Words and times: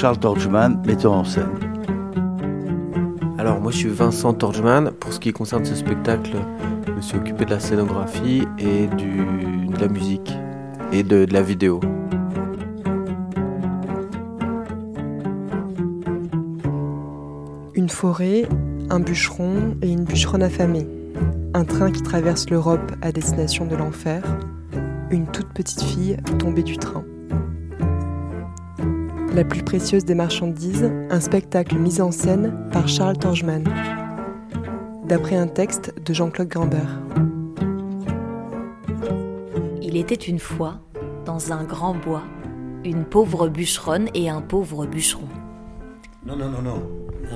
Charles 0.00 0.18
Torchman, 0.18 0.80
metteur 0.86 1.12
en 1.12 1.24
scène. 1.24 1.50
Alors 3.36 3.60
moi 3.60 3.70
je 3.70 3.76
suis 3.76 3.90
Vincent 3.90 4.32
Torgman. 4.32 4.92
Pour 4.92 5.12
ce 5.12 5.20
qui 5.20 5.30
concerne 5.30 5.66
ce 5.66 5.74
spectacle, 5.74 6.38
je 6.86 6.92
me 6.92 7.02
suis 7.02 7.18
occupé 7.18 7.44
de 7.44 7.50
la 7.50 7.60
scénographie 7.60 8.48
et 8.58 8.86
du, 8.96 9.66
de 9.66 9.78
la 9.78 9.88
musique 9.88 10.32
et 10.90 11.02
de, 11.02 11.26
de 11.26 11.32
la 11.34 11.42
vidéo. 11.42 11.80
Une 17.74 17.90
forêt, 17.90 18.48
un 18.88 19.00
bûcheron 19.00 19.76
et 19.82 19.92
une 19.92 20.04
bûcheronne 20.04 20.42
affamée. 20.42 20.88
Un 21.52 21.64
train 21.64 21.90
qui 21.90 22.00
traverse 22.00 22.48
l'Europe 22.48 22.90
à 23.02 23.12
destination 23.12 23.66
de 23.66 23.76
l'enfer. 23.76 24.22
Une 25.10 25.26
toute 25.26 25.52
petite 25.52 25.82
fille 25.82 26.16
tombée 26.38 26.62
du 26.62 26.78
train. 26.78 27.04
La 29.32 29.44
plus 29.44 29.62
précieuse 29.62 30.04
des 30.04 30.16
marchandises, 30.16 30.90
un 31.08 31.20
spectacle 31.20 31.76
mis 31.76 32.00
en 32.00 32.10
scène 32.10 32.52
par 32.72 32.88
Charles 32.88 33.16
Torgman. 33.16 33.62
D'après 35.06 35.36
un 35.36 35.46
texte 35.46 35.94
de 36.04 36.12
Jean-Claude 36.12 36.48
Grimbert. 36.48 37.00
Il 39.82 39.96
était 39.96 40.16
une 40.16 40.40
fois, 40.40 40.80
dans 41.24 41.52
un 41.52 41.62
grand 41.62 41.94
bois, 41.94 42.24
une 42.84 43.04
pauvre 43.04 43.48
bûcheronne 43.48 44.08
et 44.14 44.28
un 44.28 44.40
pauvre 44.40 44.86
bûcheron. 44.86 45.28
Non, 46.26 46.34
non, 46.34 46.50
non, 46.50 46.62
non. 46.62 46.82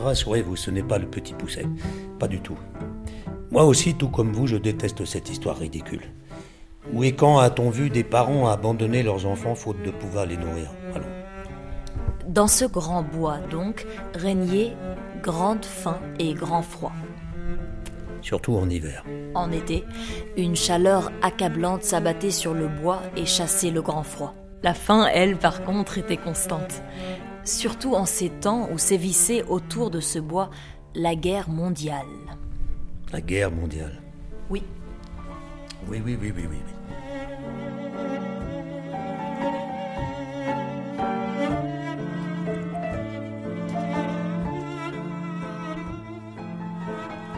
Rassurez-vous, 0.03 0.57
ce 0.57 0.73
n'est 0.73 0.83
pas 0.83 0.99
le 0.99 1.07
petit 1.07 1.35
pousset. 1.35 1.67
Pas 2.19 2.27
du 2.27 2.41
tout. 2.41 2.59
Moi 3.53 3.65
aussi, 3.65 3.95
tout 3.95 4.09
comme 4.09 4.33
vous, 4.33 4.49
je 4.49 4.57
déteste 4.57 5.05
cette 5.05 5.31
histoire 5.31 5.59
ridicule. 5.59 6.03
Où 6.93 7.05
et 7.05 7.13
quand 7.13 7.39
a-t-on 7.39 7.71
vu 7.71 7.89
des 7.89 8.05
parents 8.05 8.49
abandonner 8.49 9.05
leurs 9.05 9.27
enfants 9.27 9.55
faute 9.55 9.81
de 9.85 9.93
pouvoir 9.93 10.27
les 10.27 10.37
nourrir? 10.37 10.71
Dans 12.35 12.49
ce 12.49 12.65
grand 12.65 13.05
bois, 13.05 13.39
donc, 13.49 13.87
régnait 14.13 14.73
grande 15.23 15.65
faim 15.65 16.01
et 16.19 16.35
grand 16.35 16.63
froid. 16.63 16.91
Surtout 18.23 18.57
en 18.57 18.69
hiver. 18.69 19.05
En 19.37 19.53
été, 19.53 19.85
une 20.37 20.57
chaleur 20.57 21.13
accablante 21.23 21.85
s'abattait 21.85 22.33
sur 22.33 22.53
le 22.53 22.67
bois 22.67 23.03
et 23.17 23.25
chassait 23.25 23.71
le 23.71 23.83
grand 23.83 24.03
froid. 24.03 24.35
La 24.65 24.75
faim, 24.75 25.07
elle, 25.15 25.37
par 25.37 25.63
contre, 25.63 25.97
était 25.97 26.17
constante. 26.17 26.83
Surtout 27.45 27.95
en 27.95 28.05
ces 28.05 28.31
temps 28.31 28.69
où 28.73 28.79
sévissait 28.79 29.45
autour 29.45 29.91
de 29.93 30.01
ce 30.01 30.19
bois 30.19 30.51
la 30.97 31.15
guerre 31.15 31.49
mondiale. 31.49 32.05
La 33.13 33.21
guerre 33.21 33.53
mondiale. 33.53 34.03
Oui, 34.51 34.65
Oui, 35.87 36.03
oui, 36.05 36.19
oui, 36.21 36.33
oui, 36.35 36.47
oui. 36.51 36.59
oui. 36.67 36.74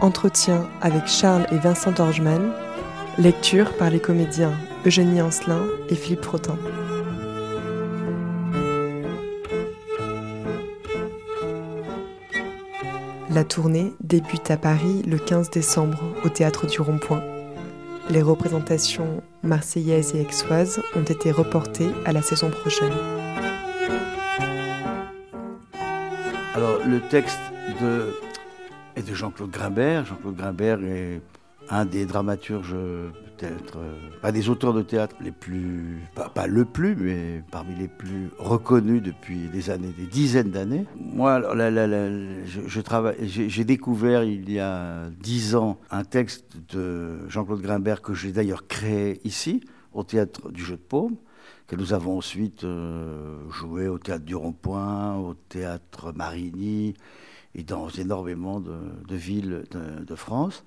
Entretien 0.06 0.69
avec 0.83 1.09
Charles 1.09 1.49
et 1.50 1.59
Vincent 1.59 1.93
Torgman. 1.93 2.53
Lecture 3.19 3.77
par 3.77 3.91
les 3.91 3.99
comédiens 3.99 4.53
Eugénie 4.87 5.21
Ancelin 5.21 5.62
et 5.89 5.97
Philippe 5.97 6.22
Frottin. 6.22 6.56
La 13.31 13.43
tournée 13.43 13.94
débute 14.00 14.49
à 14.49 14.56
Paris 14.56 15.03
le 15.09 15.19
15 15.19 15.50
décembre 15.50 15.99
au 16.25 16.28
théâtre 16.28 16.69
du 16.69 16.81
Rond-Point. 16.81 17.25
Les 18.09 18.23
représentations 18.23 19.25
marseillaises 19.43 20.15
et 20.15 20.25
aixoises 20.25 20.81
ont 20.94 21.03
été 21.03 21.33
reportées 21.33 21.91
à 22.05 22.12
la 22.12 22.23
saison 22.23 22.50
prochaine. 22.50 22.94
Alors, 26.55 26.78
le 26.87 27.00
texte 27.11 27.41
de, 27.81 28.15
est 28.97 29.09
de 29.09 29.15
Jean-Claude 29.15 29.51
Grimbert. 29.51 30.05
Jean-Claude 30.07 30.37
Grimbert 30.37 30.83
est 30.83 31.21
un 31.69 31.84
des 31.84 32.07
dramaturges, 32.07 32.75
peut-être, 33.37 33.79
euh, 33.79 33.93
pas 34.23 34.31
des 34.31 34.49
auteurs 34.49 34.73
de 34.73 34.83
théâtre 34.83 35.17
les 35.21 35.33
plus, 35.33 35.99
pas, 36.15 36.47
le 36.47 36.65
plus, 36.65 36.95
mais 36.95 37.43
parmi 37.51 37.75
les 37.75 37.89
plus 37.89 38.29
reconnus 38.39 39.03
depuis 39.03 39.49
des 39.53 39.69
années, 39.71 39.93
des 39.99 40.06
dizaines 40.06 40.51
d'années. 40.53 40.87
Moi, 40.97 41.41
la- 41.41 42.47
je, 42.47 42.61
j'ai 43.49 43.65
découvert 43.65 44.23
il 44.23 44.51
y 44.51 44.61
a 44.61 45.11
dix 45.21 45.56
ans 45.56 45.79
un 45.91 46.05
texte 46.05 46.56
de 46.73 47.29
Jean-Claude 47.29 47.61
Grimbert 47.62 48.01
que 48.01 48.15
j'ai 48.15 48.31
d'ailleurs 48.33 48.69
créé 48.69 49.21
ici, 49.25 49.61
au 49.93 50.05
théâtre 50.05 50.51
du 50.53 50.62
Jeu 50.65 50.77
de 50.77 50.81
Paume 50.83 51.17
que 51.67 51.75
nous 51.75 51.93
avons 51.93 52.19
ensuite 52.19 52.62
euh, 52.62 53.41
joué 53.51 53.89
au 53.89 53.99
théâtre 53.99 54.25
du 54.25 54.37
Rond-Point, 54.37 55.17
au 55.17 55.35
théâtre 55.35 56.12
Marigny 56.15 56.95
et 57.56 57.62
dans 57.62 57.89
énormément 57.89 58.61
de, 58.61 58.77
de 59.09 59.17
villes 59.17 59.65
de, 59.71 60.15
France 60.15 60.65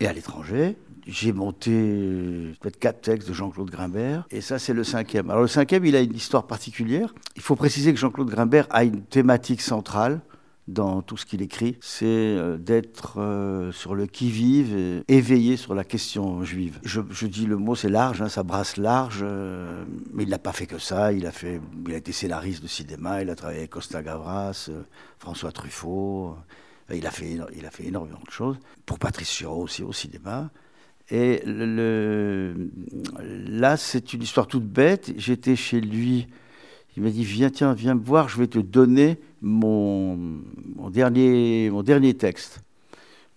et 0.00 0.06
à 0.06 0.12
l'étranger. 0.12 0.76
J'ai 1.06 1.32
monté 1.32 1.70
euh, 1.72 2.52
peut-être 2.60 2.78
quatre 2.78 3.02
textes 3.02 3.28
de 3.28 3.34
Jean-Claude 3.34 3.70
Grimbert 3.70 4.26
et 4.30 4.40
ça 4.40 4.58
c'est 4.58 4.72
le 4.72 4.82
cinquième. 4.82 5.30
Alors 5.30 5.42
le 5.42 5.48
cinquième 5.48 5.84
il 5.84 5.94
a 5.94 6.00
une 6.00 6.14
histoire 6.14 6.46
particulière. 6.46 7.14
Il 7.36 7.42
faut 7.42 7.54
préciser 7.54 7.92
que 7.92 8.00
Jean-Claude 8.00 8.28
Grimbert 8.28 8.66
a 8.70 8.84
une 8.84 9.02
thématique 9.02 9.60
centrale 9.60 10.20
dans 10.68 11.00
tout 11.00 11.16
ce 11.16 11.24
qu'il 11.24 11.42
écrit, 11.42 11.76
c'est 11.80 12.06
euh, 12.06 12.56
d'être 12.56 13.20
euh, 13.20 13.70
sur 13.70 13.94
le 13.94 14.06
qui-vive, 14.06 15.04
éveillé 15.06 15.56
sur 15.56 15.74
la 15.74 15.84
question 15.84 16.42
juive. 16.42 16.80
Je, 16.82 17.26
dis 17.26 17.46
le 17.46 17.56
mot, 17.56 17.76
c'est 17.76 17.88
large, 17.88 18.20
hein, 18.20 18.28
ça 18.28 18.42
brasse 18.42 18.76
large, 18.76 19.20
euh, 19.22 19.84
mais 20.12 20.24
il 20.24 20.28
n'a 20.28 20.38
pas 20.38 20.52
fait 20.52 20.66
que 20.66 20.78
ça. 20.78 21.12
Il 21.12 21.26
a, 21.26 21.30
fait, 21.30 21.60
il 21.86 21.94
a 21.94 21.96
été 21.96 22.12
scénariste 22.12 22.62
de 22.62 22.68
cinéma, 22.68 23.22
il 23.22 23.30
a 23.30 23.36
travaillé 23.36 23.60
avec 23.60 23.70
Costa 23.70 24.02
Gavras, 24.02 24.70
François 25.18 25.52
Truffaut. 25.52 26.36
il, 26.92 27.06
a 27.06 27.10
fait, 27.10 27.38
il 27.56 27.66
a 27.66 27.70
fait 27.70 27.86
énormément 27.86 28.22
de 28.26 28.32
choses. 28.32 28.58
Pour 28.84 28.98
Patrice 28.98 29.28
Sureau 29.28 29.62
aussi 29.62 29.84
au 29.84 29.92
cinéma. 29.92 30.50
Et 31.08 31.42
là, 31.46 32.56
c'est 33.76 34.12
une 34.12 34.22
histoire 34.22 34.48
toute 34.48 34.66
bête. 34.66 35.12
J'étais 35.16 35.54
chez 35.54 35.80
lui. 35.80 36.26
Il 36.96 37.02
m'a 37.02 37.10
dit 37.10 37.24
Viens, 37.24 37.50
tiens, 37.50 37.74
viens 37.74 37.94
me 37.94 38.02
voir, 38.02 38.28
je 38.28 38.38
vais 38.38 38.46
te 38.46 38.58
donner 38.58 39.18
mon, 39.42 40.16
dernier, 40.90 41.70
mon 41.70 41.82
dernier 41.82 42.14
texte. 42.14 42.60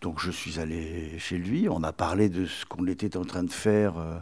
Donc 0.02 0.22
je 0.22 0.32
suis 0.32 0.60
allé 0.60 1.20
chez 1.20 1.38
lui, 1.38 1.68
on 1.70 1.84
a 1.84 1.92
parlé 1.92 2.30
de 2.30 2.46
ce 2.46 2.66
qu'on 2.66 2.88
était 2.88 3.18
en 3.18 3.26
train 3.26 3.44
de 3.44 3.52
faire, 3.52 3.98
euh, 3.98 4.18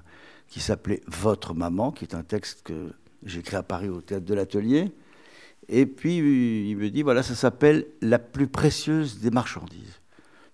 qui 0.47 0.59
s'appelait 0.59 1.01
Votre 1.07 1.53
maman, 1.53 1.91
qui 1.91 2.03
est 2.03 2.15
un 2.15 2.23
texte 2.23 2.63
que 2.63 2.93
j'ai 3.23 3.41
écrit 3.41 3.57
à 3.57 3.63
Paris 3.63 3.89
au 3.89 4.01
théâtre 4.01 4.25
de 4.25 4.33
l'Atelier. 4.33 4.91
Et 5.69 5.85
puis 5.85 6.17
il 6.17 6.77
me 6.77 6.89
dit 6.89 7.03
Voilà, 7.03 7.21
ça 7.21 7.35
s'appelle 7.35 7.85
La 8.01 8.17
plus 8.17 8.47
précieuse 8.47 9.19
des 9.19 9.29
marchandises. 9.29 10.01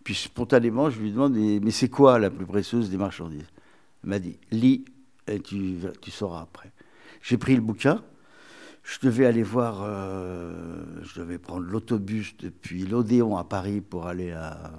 Puis 0.03 0.15
spontanément, 0.15 0.89
je 0.89 0.99
lui 0.99 1.11
demande 1.11 1.37
Mais, 1.37 1.71
c'est 1.71 1.87
quoi 1.87 2.19
la 2.19 2.29
plus 2.29 2.45
précieuse 2.45 2.89
des 2.89 2.97
marchandises? 2.97 3.47
Il 4.03 4.09
m'a 4.09 4.19
dit 4.19 4.37
Lis 4.51 4.83
et 5.25 5.39
tu, 5.39 5.77
tu 6.01 6.11
sauras 6.11 6.41
après. 6.41 6.73
J'ai 7.21 7.37
pris 7.37 7.55
le 7.55 7.61
bouquin. 7.61 8.03
Je 8.83 8.99
devais 9.01 9.25
aller 9.25 9.43
voir, 9.43 9.81
euh, 9.83 10.83
je 11.03 11.19
devais 11.19 11.37
prendre 11.37 11.65
l'autobus 11.65 12.35
depuis 12.37 12.85
l'Odéon 12.85 13.37
à 13.37 13.43
Paris 13.45 13.79
pour 13.81 14.07
aller 14.07 14.31
à, 14.31 14.71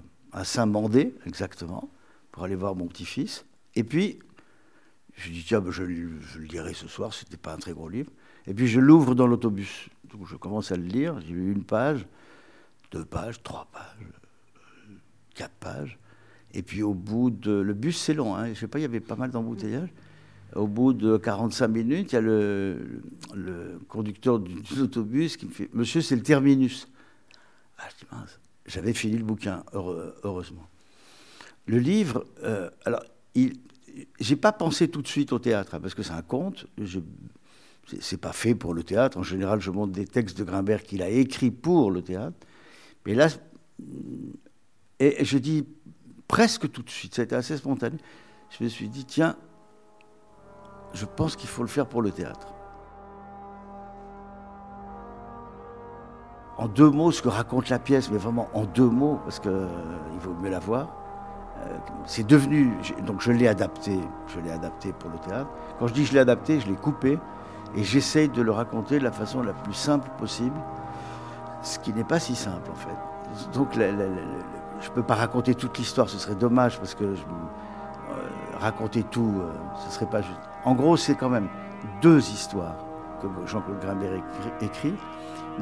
Saint-Mandé, 0.44 1.14
exactement, 1.26 1.88
pour 2.32 2.44
aller 2.44 2.56
voir 2.56 2.74
mon 2.74 2.86
petit-fils. 2.86 3.46
Et 3.76 3.84
puis, 3.84 4.18
je 5.14 5.30
dis, 5.30 5.44
tiens, 5.44 5.60
ben, 5.60 5.70
je, 5.70 5.84
le- 5.84 6.20
je 6.20 6.38
le 6.38 6.44
lirai 6.44 6.74
ce 6.74 6.88
soir, 6.88 7.14
c'était 7.14 7.36
pas 7.36 7.54
un 7.54 7.58
très 7.58 7.72
gros 7.72 7.88
livre. 7.88 8.10
Et 8.46 8.52
puis, 8.52 8.66
je 8.66 8.80
l'ouvre 8.80 9.14
dans 9.14 9.26
l'autobus. 9.26 9.88
Donc, 10.12 10.26
je 10.26 10.36
commence 10.36 10.70
à 10.72 10.76
le 10.76 10.82
lire, 10.82 11.18
j'ai 11.20 11.32
lu 11.32 11.52
une 11.52 11.64
page, 11.64 12.04
deux 12.90 13.04
pages, 13.04 13.42
trois 13.42 13.68
pages, 13.72 14.06
euh, 14.56 14.94
quatre 15.34 15.54
pages. 15.54 15.98
Et 16.52 16.62
puis, 16.62 16.82
au 16.82 16.94
bout 16.94 17.30
de. 17.30 17.52
Le 17.52 17.74
bus, 17.74 17.96
c'est 17.98 18.14
long, 18.14 18.34
hein, 18.36 18.48
je 18.52 18.58
sais 18.60 18.68
pas, 18.68 18.78
il 18.78 18.82
y 18.82 18.86
avait 18.86 19.00
pas 19.00 19.16
mal 19.16 19.30
d'embouteillages. 19.30 19.90
Au 20.54 20.66
bout 20.68 20.92
de 20.92 21.16
45 21.16 21.68
minutes, 21.68 22.12
il 22.12 22.14
y 22.14 22.18
a 22.18 22.20
le, 22.20 22.78
conducteur 23.88 24.38
du- 24.38 24.54
de 24.54 24.76
l'autobus 24.80 25.36
qui 25.36 25.46
me 25.46 25.50
fait 25.50 25.68
Monsieur, 25.72 26.00
c'est 26.00 26.16
le 26.16 26.22
terminus. 26.22 26.88
Ah, 27.78 28.24
j'avais 28.66 28.92
fini 28.92 29.16
le 29.18 29.24
bouquin, 29.24 29.64
heureusement. 29.72 30.66
Le 31.66 31.78
livre, 31.78 32.26
euh, 32.44 32.70
alors, 32.84 33.02
j'ai 34.20 34.36
pas 34.36 34.52
pensé 34.52 34.88
tout 34.88 35.02
de 35.02 35.08
suite 35.08 35.32
au 35.32 35.38
théâtre, 35.38 35.74
hein, 35.74 35.80
parce 35.80 35.94
que 35.94 36.02
c'est 36.02 36.12
un 36.12 36.22
conte. 36.22 36.66
C'est 38.00 38.20
pas 38.20 38.32
fait 38.32 38.54
pour 38.54 38.74
le 38.74 38.82
théâtre. 38.82 39.18
En 39.18 39.22
général, 39.22 39.60
je 39.60 39.70
montre 39.70 39.92
des 39.92 40.06
textes 40.06 40.38
de 40.38 40.44
Grimbert 40.44 40.82
qu'il 40.84 41.02
a 41.02 41.08
écrits 41.08 41.50
pour 41.50 41.90
le 41.90 42.02
théâtre. 42.02 42.36
Mais 43.06 43.14
là, 43.14 43.28
et 45.00 45.24
je 45.24 45.38
dis 45.38 45.66
presque 46.28 46.70
tout 46.70 46.82
de 46.82 46.90
suite, 46.90 47.14
ça 47.14 47.22
a 47.22 47.24
été 47.24 47.34
assez 47.34 47.56
spontané. 47.56 47.98
Je 48.56 48.64
me 48.64 48.68
suis 48.68 48.88
dit, 48.88 49.04
tiens, 49.04 49.36
je 50.94 51.04
pense 51.04 51.36
qu'il 51.36 51.48
faut 51.48 51.62
le 51.62 51.68
faire 51.68 51.86
pour 51.86 52.00
le 52.00 52.10
théâtre. 52.10 52.48
En 56.56 56.68
deux 56.68 56.88
mots, 56.88 57.10
ce 57.10 57.20
que 57.20 57.28
raconte 57.28 57.68
la 57.68 57.80
pièce, 57.80 58.10
mais 58.10 58.18
vraiment 58.18 58.48
en 58.54 58.64
deux 58.64 58.88
mots, 58.88 59.18
parce 59.24 59.40
qu'il 59.40 59.50
euh, 59.50 59.66
vaut 60.20 60.34
mieux 60.40 60.50
la 60.50 60.60
voir. 60.60 60.86
Euh, 61.58 61.76
c'est 62.06 62.26
devenu, 62.26 62.72
donc 63.04 63.20
je 63.20 63.32
l'ai 63.32 63.48
adapté, 63.48 63.98
je 64.28 64.38
l'ai 64.40 64.52
adapté 64.52 64.92
pour 64.92 65.10
le 65.10 65.18
théâtre. 65.18 65.50
Quand 65.78 65.88
je 65.88 65.94
dis 65.94 66.06
je 66.06 66.12
l'ai 66.12 66.20
adapté, 66.20 66.60
je 66.60 66.68
l'ai 66.68 66.76
coupé 66.76 67.18
et 67.76 67.82
j'essaye 67.82 68.28
de 68.28 68.40
le 68.40 68.52
raconter 68.52 69.00
de 69.00 69.04
la 69.04 69.12
façon 69.12 69.42
la 69.42 69.52
plus 69.52 69.74
simple 69.74 70.08
possible, 70.16 70.56
ce 71.62 71.78
qui 71.80 71.92
n'est 71.92 72.04
pas 72.04 72.20
si 72.20 72.36
simple 72.36 72.70
en 72.70 72.74
fait. 72.74 73.52
Donc 73.52 73.74
je 73.74 73.80
ne 73.80 74.94
peux 74.94 75.02
pas 75.02 75.14
raconter 75.14 75.54
toute 75.56 75.76
l'histoire, 75.78 76.08
ce 76.08 76.18
serait 76.18 76.36
dommage 76.36 76.78
parce 76.78 76.94
que 76.94 77.04
euh, 77.04 77.14
raconter 78.64 79.02
tout, 79.02 79.42
ce 79.76 79.88
ce 79.88 79.94
serait 79.96 80.10
pas 80.10 80.22
juste. 80.22 80.40
En 80.64 80.74
gros, 80.74 80.96
c'est 80.96 81.14
quand 81.14 81.28
même 81.28 81.48
deux 82.00 82.18
histoires 82.18 82.76
que 83.20 83.26
Jean-Claude 83.46 83.80
Grimbert 83.80 84.22
écrit. 84.60 84.94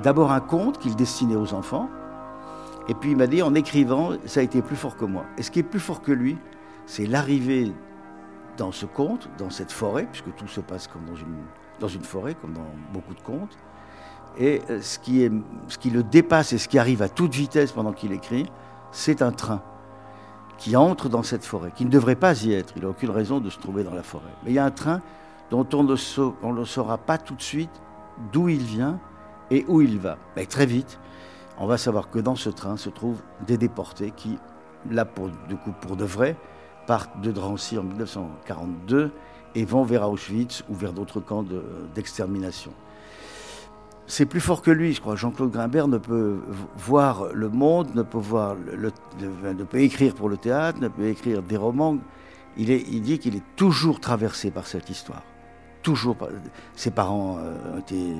D'abord 0.03 0.33
un 0.33 0.41
conte 0.41 0.79
qu'il 0.79 0.95
destinait 0.95 1.37
aux 1.37 1.53
enfants, 1.53 1.91
et 2.89 2.95
puis 2.95 3.11
il 3.11 3.17
m'a 3.17 3.27
dit 3.27 3.43
en 3.43 3.55
écrivant, 3.55 4.11
ça 4.27 4.41
a 4.41 4.43
été 4.43 4.63
plus 4.63 4.77
fort 4.77 4.97
que 4.97 5.05
moi. 5.05 5.25
Et 5.37 5.43
ce 5.43 5.51
qui 5.51 5.59
est 5.59 5.65
plus 5.65 5.81
fort 5.81 6.01
que 6.01 6.13
lui, 6.13 6.39
c'est 6.87 7.07
l'arrivée 7.07 7.73
dans 8.57 8.73
ce 8.73 8.87
conte, 8.87 9.29
dans 9.39 9.51
cette 9.51 9.73
forêt, 9.73 10.07
puisque 10.11 10.35
tout 10.37 10.49
se 10.49 10.61
passe 10.61 10.87
comme 10.87 11.05
dans 11.05 11.89
une, 11.89 12.05
forêt, 12.05 12.35
comme 12.35 12.53
dans 12.53 12.71
beaucoup 12.93 13.15
de 13.15 13.21
contes. 13.21 13.57
Et 14.39 14.63
euh, 14.71 14.81
ce 14.81 14.99
qui 14.99 15.91
le 15.91 16.03
dépasse 16.03 16.53
et 16.53 16.59
ce 16.59 16.69
qui 16.69 16.79
arrive 16.79 17.03
à 17.03 17.09
toute 17.09 17.35
vitesse 17.35 17.73
pendant 17.73 17.93
qu'il 17.93 18.13
écrit, 18.13 18.51
c'est 18.93 19.23
un 19.23 19.33
train 19.33 19.63
qui 20.59 20.77
entre 20.77 21.09
dans 21.09 21.23
cette 21.23 21.45
forêt, 21.45 21.73
qui 21.75 21.85
ne 21.85 21.91
devrait 21.91 22.17
pas 22.17 22.45
y 22.45 22.53
être. 22.53 22.73
Il 22.77 22.83
n'a 22.83 22.89
aucune 22.89 23.11
raison 23.11 23.41
de 23.41 23.51
se 23.51 23.59
trouver 23.59 23.85
dans 23.85 23.95
la 23.95 24.03
forêt. 24.03 24.33
Mais 24.45 24.51
il 24.51 24.55
y 24.55 24.59
a 24.59 24.65
un 24.65 24.71
train 24.71 25.01
dont 25.51 25.67
on 25.75 25.83
ne, 25.83 26.65
saura 26.65 26.99
pas 26.99 27.19
tout 27.19 27.35
de 27.35 27.43
suite 27.43 27.83
d'où 28.33 28.49
il 28.49 28.63
vient 28.63 29.01
et 29.51 29.65
où 29.69 29.81
il 29.81 29.99
va. 29.99 30.17
Mais 30.37 30.47
très 30.47 30.67
vite, 30.67 30.99
on 31.59 31.67
va 31.67 31.79
savoir 31.79 32.11
que 32.11 32.19
dans 32.19 32.37
ce 32.37 32.49
train 32.49 32.77
se 32.77 32.91
trouvent 32.91 33.23
des 33.47 33.59
déportés 33.59 34.13
qui, 34.17 34.39
là 34.91 35.05
pour, 35.05 35.29
du 35.49 35.57
coup, 35.57 35.73
pour 35.81 35.97
de 35.97 36.05
vrai, 36.05 36.37
partent 36.87 37.21
de 37.21 37.31
Drancy 37.31 37.79
en 37.79 37.83
1942 37.83 39.13
et 39.55 39.65
vont 39.65 39.83
vers 39.83 40.09
Auschwitz 40.09 40.65
ou 40.69 40.75
vers 40.75 40.93
d'autres 40.93 41.21
camps 41.21 41.45
d'extermination 41.95 42.73
c'est 44.13 44.27
plus 44.27 44.41
fort 44.41 44.61
que 44.61 44.71
lui, 44.71 44.93
je 44.93 45.01
crois. 45.01 45.17
Jean-Claude 45.17 45.51
Grimbert 45.51 45.89
ne 45.89 45.97
peut 45.97 46.41
voir 46.77 47.29
le 47.33 47.49
monde, 47.49 47.95
ne 47.95 48.03
peut, 48.03 48.19
voir 48.19 48.57
ne 48.57 49.65
peut 49.65 49.81
écrire 49.81 50.15
pour 50.15 50.29
le 50.29 50.37
théâtre, 50.37 50.81
ne 50.81 50.89
peut 50.89 51.07
écrire 51.07 51.43
des 51.43 51.57
romans. 51.57 51.97
Il, 52.59 52.71
est, 52.71 52.85
dit 53.01 53.19
qu'il 53.19 53.37
est 53.37 53.57
toujours 53.57 54.01
traversé 54.01 54.51
par 54.51 54.67
cette 54.67 54.91
histoire. 54.91 55.23
Toujours. 55.81 56.15
Ses 56.77 56.91
parents 56.91 57.39
euh, 57.39 57.77
ont 57.77 57.79
été 57.79 58.13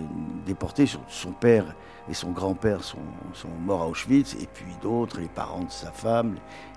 déportés, 0.47 0.87
son 1.09 1.33
père 1.33 1.77
et 2.09 2.15
son 2.15 2.31
grand-père 2.31 2.83
sont, 2.83 2.97
morts 3.61 3.83
à 3.83 3.87
Auschwitz, 3.87 4.35
et 4.41 4.49
puis 4.53 4.73
d'autres, 4.81 5.21
les 5.21 5.29
parents 5.29 5.65
de 5.65 5.71
sa 5.71 5.93
femme, 5.93 6.37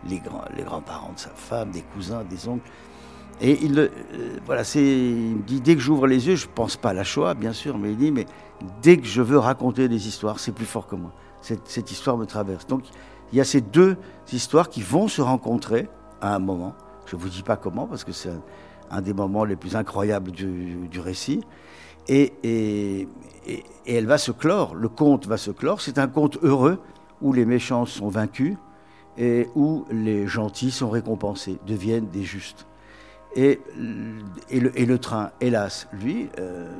les 0.09 0.19
grands-parents 0.19 1.13
de 1.13 1.19
sa 1.19 1.29
femme, 1.29 1.71
des 1.71 1.83
cousins, 1.83 2.25
des 2.25 2.49
oncles. 2.49 2.69
Et 3.41 3.59
il, 3.63 3.79
euh, 3.79 4.63
il 4.75 5.43
dit 5.45 5.61
dès 5.61 5.75
que 5.75 5.81
j'ouvre 5.81 6.07
les 6.07 6.27
yeux, 6.27 6.35
je 6.35 6.47
pense 6.47 6.77
pas 6.77 6.89
à 6.89 6.93
la 6.93 7.03
Shoah, 7.03 7.33
bien 7.33 7.53
sûr, 7.53 7.77
mais 7.77 7.91
il 7.91 7.97
dit 7.97 8.11
mais 8.11 8.25
dès 8.81 8.97
que 8.97 9.05
je 9.05 9.21
veux 9.21 9.37
raconter 9.37 9.89
des 9.89 10.07
histoires, 10.07 10.39
c'est 10.39 10.53
plus 10.53 10.65
fort 10.65 10.87
que 10.87 10.95
moi. 10.95 11.11
Cette, 11.41 11.91
histoire 11.91 12.17
me 12.17 12.25
traverse. 12.25 12.65
Donc 12.65 12.83
il 13.31 13.37
y 13.37 13.41
a 13.41 13.43
ces 13.43 13.61
deux 13.61 13.97
histoires 14.31 14.69
qui 14.69 14.81
vont 14.81 15.07
se 15.07 15.21
rencontrer 15.21 15.89
à 16.21 16.35
un 16.35 16.39
moment. 16.39 16.73
Je 17.05 17.15
vous 17.15 17.29
dis 17.29 17.43
pas 17.43 17.57
comment 17.57 17.85
parce 17.85 18.03
que 18.03 18.11
c'est 18.11 18.31
un, 18.89 19.01
des 19.01 19.13
moments 19.13 19.43
les 19.43 19.55
plus 19.55 19.75
incroyables 19.75 20.31
du, 20.31 20.99
récit. 20.99 21.41
Et, 22.07 22.33
et, 22.43 23.07
elle 23.85 24.07
va 24.07 24.17
se 24.17 24.31
clore. 24.31 24.73
Le 24.73 24.89
conte 24.89 25.27
va 25.27 25.37
se 25.37 25.51
clore. 25.51 25.81
C'est 25.81 25.99
un 25.99 26.07
conte 26.07 26.39
heureux 26.41 26.79
où 27.21 27.31
les 27.31 27.45
méchants 27.45 27.85
sont 27.85 28.09
vaincus 28.09 28.57
et 29.17 29.47
où 29.55 29.85
les 29.91 30.25
gentils 30.25 30.71
sont 30.71 30.89
récompensés, 30.89 31.59
deviennent 31.67 32.07
des 32.07 32.23
justes. 32.23 32.65
Et, 33.35 33.59
le, 34.51 34.97
train, 34.97 35.31
hélas, 35.41 35.87
lui, 35.91 36.29
euh, 36.39 36.71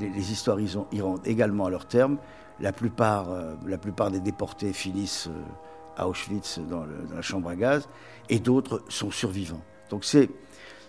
les, 0.00 0.08
les, 0.08 0.32
histoires 0.32 0.58
iront 0.60 1.18
également 1.24 1.66
à 1.66 1.70
leur 1.70 1.86
terme. 1.86 2.18
La 2.60 2.72
plupart, 2.72 3.30
euh, 3.30 3.54
la 3.66 3.78
plupart 3.78 4.12
des 4.12 4.20
déportés 4.20 4.72
finissent 4.72 5.26
euh, 5.28 5.96
à 6.00 6.08
Auschwitz 6.08 6.60
dans, 6.70 6.84
la 7.12 7.22
chambre 7.22 7.48
à 7.48 7.56
gaz, 7.56 7.88
et 8.28 8.38
d'autres 8.38 8.84
sont 8.88 9.10
survivants. 9.10 9.62
Donc 9.90 10.04
c'est 10.04 10.30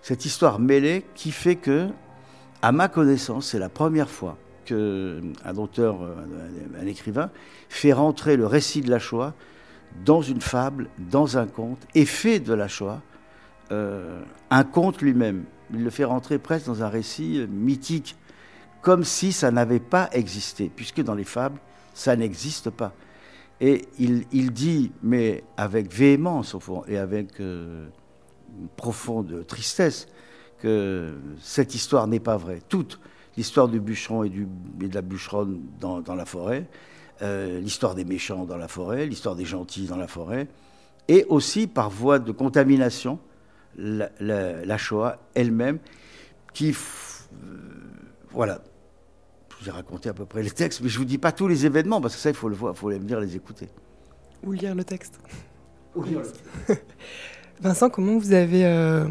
cette 0.04 0.26
histoire 0.26 0.60
mêlée 0.60 1.04
qui 1.16 1.32
fait 1.32 1.56
que, 1.56 1.90
à 2.62 2.72
ma 2.72 2.88
connaissance, 2.90 3.48
c'est 3.48 3.60
la 3.60 3.70
première 3.70 4.10
fois 4.10 4.38
qu'un 4.66 5.58
auteur, 5.58 6.04
un, 6.04 6.80
un 6.80 6.86
écrivain, 6.86 7.32
fait 7.70 7.92
rentrer 7.92 8.38
le 8.38 8.46
récit 8.46 8.82
de 8.82 8.92
la 8.92 9.00
Shoah 9.00 9.34
dans 10.06 10.22
une 10.22 10.42
fable, 10.42 10.90
dans 10.98 11.38
un 11.38 11.48
conte, 11.48 11.86
et 11.96 12.06
fait 12.06 12.40
de 12.40 12.54
la 12.54 12.68
Shoah 12.68 13.02
euh, 13.02 13.13
un 14.50 14.64
conte 14.64 15.02
lui-même. 15.02 15.46
Il 15.74 15.84
le 15.84 15.90
fait 15.90 16.04
rentrer 16.04 16.38
presque 16.38 16.68
dans 16.68 16.84
un 16.84 16.90
récit 16.90 17.40
euh, 17.40 17.48
mythique, 17.48 18.16
comme 18.82 19.04
si 19.04 19.32
ça 19.32 19.50
n'avait 19.52 19.80
pas 19.80 20.10
existé, 20.12 20.70
puisque 20.74 21.02
dans 21.02 21.16
les 21.16 21.24
fables, 21.24 21.60
ça 21.94 22.16
n'existe 22.16 22.70
pas. 22.70 22.94
Et 23.62 23.86
il, 23.98 24.52
dit, 24.52 24.92
mais 25.02 25.44
avec 25.56 25.92
véhémence 25.92 26.54
au 26.54 26.60
fond, 26.60 26.84
et 26.88 26.98
avec 26.98 27.40
euh, 27.40 27.88
une 28.60 28.68
profonde 28.68 29.46
tristesse, 29.48 30.08
que 30.60 31.16
cette 31.42 31.76
histoire 31.76 32.08
n'est 32.08 32.20
pas 32.20 32.38
vraie. 32.38 32.60
Toute 32.68 33.00
l'histoire 33.38 33.68
du 33.68 33.80
bûcheron 33.80 34.24
et, 34.24 34.30
de 34.30 34.94
la 34.94 35.02
bûcheronne 35.02 35.62
dans, 35.80 36.16
la 36.16 36.26
forêt, 36.26 36.68
euh, 37.22 37.60
l'histoire 37.60 37.96
des 37.96 38.06
méchants 38.06 38.46
dans 38.46 38.58
la 38.58 38.68
forêt, 38.68 39.06
l'histoire 39.06 39.36
des 39.36 39.46
gentils 39.46 39.86
dans 39.86 39.98
la 39.98 40.08
forêt, 40.08 40.48
et 41.08 41.26
aussi 41.30 41.68
par 41.68 41.90
voie 41.90 42.20
de 42.20 42.32
contamination, 42.32 43.20
la, 43.78 44.10
la, 44.20 44.66
la 44.66 44.78
Shoah 44.78 45.20
elle-même, 45.36 45.80
qui, 46.54 46.72
euh, 46.72 47.46
voilà, 48.32 48.62
je 49.50 49.64
vous 49.64 49.70
ai 49.70 49.72
raconté 49.72 50.10
à 50.10 50.14
peu 50.14 50.26
près 50.26 50.44
les 50.44 50.52
textes, 50.52 50.82
mais 50.82 50.90
je 50.90 50.98
vous 50.98 51.06
dis 51.06 51.18
pas 51.18 51.32
tous 51.32 51.48
les 51.48 51.66
événements 51.66 52.02
parce 52.02 52.16
que 52.16 52.22
ça 52.22 52.30
il 52.30 52.36
faut 52.36 52.50
le 52.50 52.56
voir, 52.56 52.74
il 52.76 52.80
faut 52.80 52.90
me 52.90 52.98
dire 53.00 53.20
les 53.20 53.36
écouter. 53.36 53.70
Ou 54.44 54.52
lire 54.52 54.76
le 54.76 54.84
texte. 54.84 55.20
Ou 55.96 56.04
lire 56.04 56.20
le 56.20 56.26
texte. 56.26 56.44
Vincent, 57.62 57.90
comment 57.90 58.18
vous 58.18 58.34
avez 58.34 58.66
euh, 58.66 59.08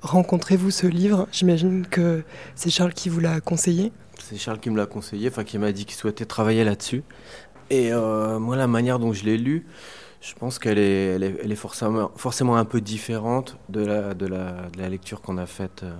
rencontré 0.00 0.56
vous 0.56 0.70
ce 0.70 0.86
livre? 0.86 1.26
J'imagine 1.32 1.86
que 1.86 2.22
c'est 2.54 2.70
Charles 2.70 2.92
qui 2.92 3.08
vous 3.08 3.20
l'a 3.20 3.40
conseillé. 3.40 3.92
C'est 4.22 4.36
Charles 4.36 4.60
qui 4.60 4.70
me 4.70 4.76
l'a 4.76 4.86
conseillé, 4.86 5.28
enfin 5.28 5.44
qui 5.44 5.58
m'a 5.58 5.72
dit 5.72 5.84
qu'il 5.84 5.96
souhaitait 5.96 6.24
travailler 6.24 6.64
là-dessus. 6.64 7.02
Et 7.70 7.92
euh, 7.92 8.38
moi, 8.38 8.56
la 8.56 8.68
manière 8.68 8.98
dont 8.98 9.12
je 9.12 9.24
l'ai 9.24 9.36
lu, 9.36 9.66
je 10.20 10.34
pense 10.34 10.58
qu'elle 10.58 10.78
est, 10.78 11.54
forcément, 11.54 12.56
un 12.56 12.64
peu 12.64 12.80
différente 12.80 13.56
de 13.68 13.84
la, 13.84 14.88
lecture 14.88 15.20
qu'on 15.20 15.38
a 15.38 15.46
faite, 15.46 15.82
euh, 15.82 15.94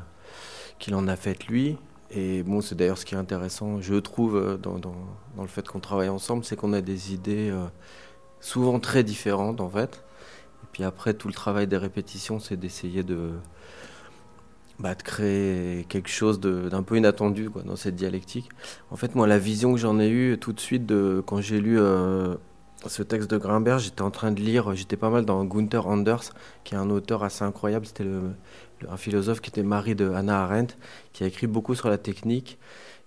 qu'il 0.78 0.94
en 0.94 1.06
a 1.08 1.16
faite 1.16 1.46
lui. 1.46 1.76
Et 2.10 2.42
bon, 2.42 2.60
c'est 2.60 2.74
d'ailleurs 2.74 2.98
ce 2.98 3.04
qui 3.04 3.14
est 3.14 3.18
intéressant, 3.18 3.80
je 3.80 3.94
trouve, 3.94 4.36
euh, 4.36 4.56
dans, 4.56 4.78
le 5.38 5.46
fait 5.46 5.66
qu'on 5.68 5.80
travaille 5.80 6.08
ensemble, 6.08 6.44
c'est 6.44 6.56
qu'on 6.56 6.72
a 6.72 6.80
des 6.80 7.12
idées 7.12 7.50
euh, 7.50 7.66
souvent 8.40 8.78
très 8.80 9.04
différentes 9.04 9.60
en 9.60 9.68
fait. 9.68 10.04
Et 10.62 10.66
puis 10.72 10.84
après, 10.84 11.14
tout 11.14 11.28
le 11.28 11.34
travail 11.34 11.66
des 11.66 11.76
répétitions, 11.76 12.38
c'est 12.40 12.56
d'essayer 12.56 13.02
de, 13.02 13.32
bah, 14.78 14.94
créer 14.94 15.84
quelque 15.88 16.08
chose 16.08 16.40
d'un 16.40 16.82
peu 16.82 16.96
inattendu 16.96 17.50
dans 17.64 17.76
cette 17.76 17.96
dialectique. 17.96 18.48
En 18.90 18.96
fait, 18.96 19.14
moi, 19.14 19.26
la 19.26 19.38
vision 19.38 19.72
que 19.72 19.78
j'en 19.78 19.98
ai 19.98 20.08
eue 20.08 20.38
tout 20.38 20.52
de 20.52 20.60
suite 20.60 20.92
quand 21.26 21.40
j'ai 21.40 21.60
lu 21.60 21.78
ce 22.88 23.02
texte 23.02 23.30
de 23.30 23.38
Grimbert, 23.38 23.78
j'étais 23.78 24.02
en 24.02 24.10
train 24.10 24.32
de 24.32 24.40
lire, 24.40 24.74
j'étais 24.74 24.96
pas 24.96 25.10
mal 25.10 25.24
dans 25.24 25.44
Gunther 25.44 25.86
Anders, 25.86 26.32
qui 26.64 26.74
est 26.74 26.78
un 26.78 26.90
auteur 26.90 27.24
assez 27.24 27.44
incroyable, 27.44 27.86
c'était 27.86 28.06
un 28.88 28.96
philosophe 28.96 29.40
qui 29.40 29.50
était 29.50 29.62
mari 29.62 29.94
de 29.94 30.10
Hannah 30.10 30.42
Arendt, 30.42 30.76
qui 31.12 31.24
a 31.24 31.26
écrit 31.26 31.46
beaucoup 31.46 31.74
sur 31.74 31.88
la 31.88 31.98
technique. 31.98 32.58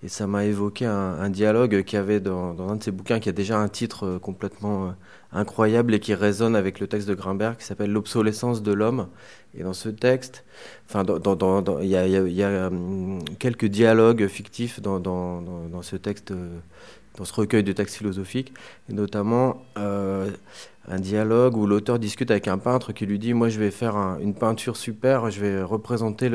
Et 0.02 0.08
ça 0.08 0.28
m'a 0.28 0.46
évoqué 0.46 0.86
un, 0.86 1.30
dialogue 1.30 1.84
qu'il 1.84 1.98
y 1.98 2.00
avait 2.00 2.22
dans, 2.22 2.56
un 2.70 2.78
de 2.78 2.84
ses 2.84 2.92
bouquins 2.92 3.20
qui 3.20 3.28
a 3.28 3.34
déjà 3.34 3.60
un 3.60 3.68
titre 3.68 4.06
euh, 4.06 4.18
complètement 4.20 4.88
euh, 4.88 4.92
incroyable 5.34 5.94
et 5.94 6.00
qui 6.00 6.14
résonne 6.14 6.56
avec 6.56 6.80
le 6.80 6.88
texte 6.88 7.06
de 7.10 7.16
Grimbert 7.16 7.58
qui 7.58 7.66
s'appelle 7.66 7.92
L'obsolescence 7.92 8.64
de 8.64 8.72
l'homme. 8.72 9.10
Et 9.58 9.64
dans 9.64 9.74
ce 9.74 9.90
texte, 9.90 10.46
enfin, 10.88 11.04
il 11.82 11.88
y, 11.90 12.44
a, 12.44 12.68
um, 12.68 13.20
quelques 13.40 13.66
dialogues 13.66 14.28
fictifs 14.28 14.80
dans, 14.80 15.82
ce 15.82 15.98
texte, 15.98 16.32
euh, 16.32 16.60
dans 17.18 17.26
ce 17.26 17.34
recueil 17.34 17.64
de 17.64 17.72
textes 17.72 17.96
philosophiques, 17.96 18.54
et 18.90 18.94
notamment 18.94 19.64
euh, 19.78 20.30
un 20.88 21.00
dialogue 21.00 21.58
où 21.58 21.68
l'auteur 21.68 22.00
discute 22.00 22.32
avec 22.32 22.48
un 22.48 22.58
peintre 22.58 22.94
qui 22.94 23.06
lui 23.06 23.20
dit 23.20 23.34
Moi, 23.34 23.50
je 23.50 23.60
vais 23.60 23.72
faire 23.72 23.96
une 24.22 24.34
peinture 24.34 24.76
super, 24.76 25.30
je 25.30 25.40
vais 25.40 25.62
représenter 25.62 26.32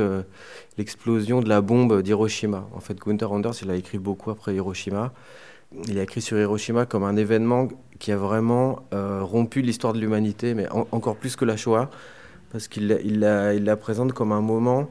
l'explosion 0.78 1.40
de 1.40 1.49
la 1.49 1.61
bombe 1.61 2.02
d'Hiroshima. 2.02 2.69
En 2.75 2.81
fait, 2.81 2.99
Gunther 2.99 3.33
Anders, 3.33 3.54
il 3.62 3.71
a 3.71 3.76
écrit 3.76 3.99
beaucoup 3.99 4.31
après 4.31 4.54
Hiroshima. 4.54 5.12
Il 5.88 5.99
a 5.99 6.02
écrit 6.02 6.23
sur 6.23 6.38
Hiroshima 6.38 6.87
comme 6.87 7.02
un 7.02 7.16
événement 7.16 7.69
qui 7.99 8.12
a 8.12 8.16
vraiment 8.16 8.85
euh, 8.93 9.23
rompu 9.23 9.61
l'histoire 9.61 9.93
de 9.93 9.99
l'humanité, 9.99 10.54
mais 10.54 10.69
encore 10.71 11.16
plus 11.16 11.35
que 11.35 11.45
la 11.45 11.57
Shoah, 11.57 11.90
parce 12.52 12.69
qu'il 12.69 13.00
il 13.04 13.19
la, 13.19 13.54
il 13.54 13.64
la 13.64 13.76
présente 13.76 14.12
comme 14.12 14.31
un 14.31 14.40
moment 14.40 14.88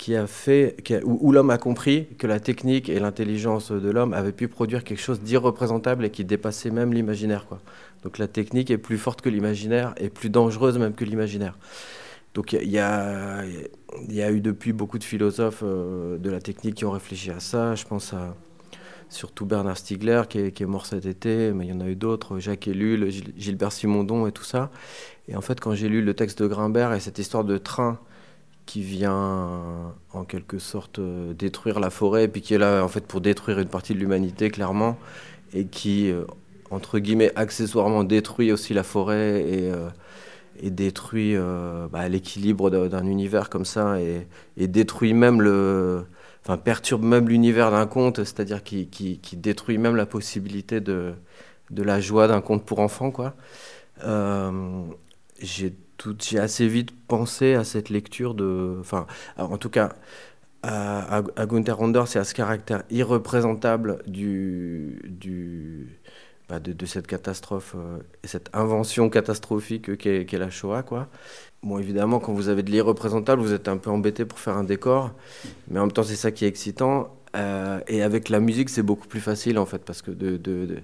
qui 0.00 0.16
a 0.16 0.26
fait, 0.26 0.76
où, 1.04 1.30
l'homme 1.30 1.50
a 1.50 1.58
compris 1.58 2.06
que 2.16 2.26
la 2.26 2.40
technique 2.40 2.88
et 2.88 2.98
l'intelligence 2.98 3.70
de 3.70 3.90
l'homme 3.90 4.14
avaient 4.14 4.32
pu 4.32 4.48
produire 4.48 4.82
quelque 4.82 5.02
chose 5.02 5.20
d'irreprésentable 5.20 6.06
et 6.06 6.10
qui 6.10 6.24
dépassait 6.24 6.70
même 6.70 6.94
l'imaginaire. 6.94 7.44
Quoi. 7.46 7.60
Donc 8.02 8.16
la 8.16 8.26
technique 8.26 8.70
est 8.70 8.78
plus 8.78 8.96
forte 8.96 9.20
que 9.20 9.28
l'imaginaire 9.28 9.92
et 9.98 10.08
plus 10.08 10.30
dangereuse 10.30 10.78
même 10.78 10.94
que 10.94 11.04
l'imaginaire. 11.04 11.58
Donc 12.32 12.54
il 12.54 12.70
y, 12.70 12.78
a, 12.78 13.44
y 14.08 14.22
a 14.22 14.30
eu 14.30 14.40
depuis 14.40 14.72
beaucoup 14.72 14.98
de 14.98 15.04
philosophes 15.04 15.62
euh, 15.62 16.16
de 16.16 16.30
la 16.30 16.40
technique 16.40 16.76
qui 16.76 16.86
ont 16.86 16.92
réfléchi 16.92 17.30
à 17.30 17.40
ça. 17.40 17.74
Je 17.74 17.84
pense 17.84 18.14
à 18.14 18.34
surtout 19.10 19.44
Bernard 19.44 19.76
Stiegler 19.76 20.22
qui 20.30 20.38
est 20.38 20.66
mort 20.66 20.86
cet 20.86 21.04
été, 21.04 21.52
mais 21.52 21.66
il 21.66 21.68
y 21.68 21.74
en 21.74 21.80
a 21.80 21.88
eu 21.88 21.96
d'autres, 21.96 22.38
Jacques 22.38 22.68
Ellul, 22.68 23.10
Gilbert 23.36 23.72
Simondon 23.72 24.26
et 24.26 24.32
tout 24.32 24.44
ça. 24.44 24.70
Et 25.28 25.36
en 25.36 25.42
fait, 25.42 25.60
quand 25.60 25.74
j'ai 25.74 25.90
lu 25.90 26.00
le 26.00 26.14
texte 26.14 26.42
de 26.42 26.46
Grimbert 26.46 26.94
et 26.94 27.00
cette 27.00 27.18
histoire 27.18 27.44
de 27.44 27.58
train 27.58 28.00
qui 28.70 28.82
vient 28.82 29.92
en 30.12 30.24
quelque 30.24 30.60
sorte 30.60 31.00
euh, 31.00 31.32
détruire 31.34 31.80
la 31.80 31.90
forêt, 31.90 32.28
puis 32.28 32.40
qui 32.40 32.54
est 32.54 32.58
là 32.58 32.84
en 32.84 32.88
fait 32.88 33.04
pour 33.04 33.20
détruire 33.20 33.58
une 33.58 33.66
partie 33.66 33.94
de 33.94 33.98
l'humanité 33.98 34.48
clairement, 34.48 34.96
et 35.52 35.66
qui 35.66 36.08
euh, 36.08 36.22
entre 36.70 37.00
guillemets 37.00 37.32
accessoirement 37.34 38.04
détruit 38.04 38.52
aussi 38.52 38.72
la 38.72 38.84
forêt 38.84 39.42
et, 39.42 39.72
euh, 39.72 39.88
détruit 40.62 41.34
bah, 41.90 42.08
l'équilibre 42.08 42.70
d'un 42.70 43.06
univers 43.06 43.48
comme 43.48 43.64
ça 43.64 43.98
et, 44.00 44.68
détruit 44.68 45.14
même 45.14 45.42
le, 45.42 46.04
enfin 46.44 46.56
perturbe 46.56 47.02
même 47.02 47.28
l'univers 47.28 47.72
d'un 47.72 47.86
conte, 47.86 48.18
c'est-à-dire 48.18 48.62
qui, 48.62 48.86
qui, 48.86 49.18
qui, 49.18 49.36
détruit 49.36 49.78
même 49.78 49.96
la 49.96 50.06
possibilité 50.06 50.80
de, 50.80 51.14
de 51.70 51.82
la 51.82 51.98
joie 52.00 52.28
d'un 52.28 52.40
conte 52.40 52.64
pour 52.64 52.78
enfants 52.80 53.10
quoi. 53.10 53.34
j'ai 55.40 55.74
j'ai 56.18 56.38
assez 56.38 56.66
vite 56.66 56.90
pensé 57.06 57.54
à 57.54 57.64
cette 57.64 57.90
lecture 57.90 58.34
de. 58.34 58.76
Enfin, 58.80 59.06
en 59.36 59.58
tout 59.58 59.70
cas, 59.70 59.90
à, 60.62 61.22
à, 61.36 61.46
Gunther 61.46 61.80
Anders 61.80 62.16
et 62.16 62.18
à 62.18 62.24
ce 62.24 62.34
caractère 62.34 62.82
irreprésentable 62.90 64.02
du, 64.06 65.00
du, 65.06 65.98
bah, 66.48 66.60
de, 66.60 66.86
cette 66.86 67.06
catastrophe, 67.06 67.74
euh, 67.76 67.98
et 68.22 68.26
cette 68.26 68.50
invention 68.52 69.08
catastrophique 69.08 69.96
qu'est 69.96 70.38
la 70.38 70.50
Shoah. 70.50 70.82
Quoi. 70.82 71.08
Bon, 71.62 71.78
évidemment, 71.78 72.18
quand 72.18 72.32
vous 72.32 72.48
avez 72.48 72.62
de 72.62 72.70
l'irreprésentable, 72.70 73.42
vous 73.42 73.52
êtes 73.52 73.68
un 73.68 73.76
peu 73.76 73.90
embêté 73.90 74.24
pour 74.24 74.38
faire 74.38 74.56
un 74.56 74.64
décor, 74.64 75.12
mais 75.68 75.78
en 75.78 75.84
même 75.84 75.92
temps, 75.92 76.02
c'est 76.02 76.16
ça 76.16 76.30
qui 76.30 76.44
est 76.44 76.48
excitant. 76.48 77.14
Euh, 77.36 77.80
et 77.86 78.02
avec 78.02 78.28
la 78.28 78.40
musique, 78.40 78.70
c'est 78.70 78.82
beaucoup 78.82 79.06
plus 79.06 79.20
facile 79.20 79.58
en 79.58 79.66
fait, 79.66 79.84
parce 79.84 80.02
que 80.02 80.10
de, 80.10 80.80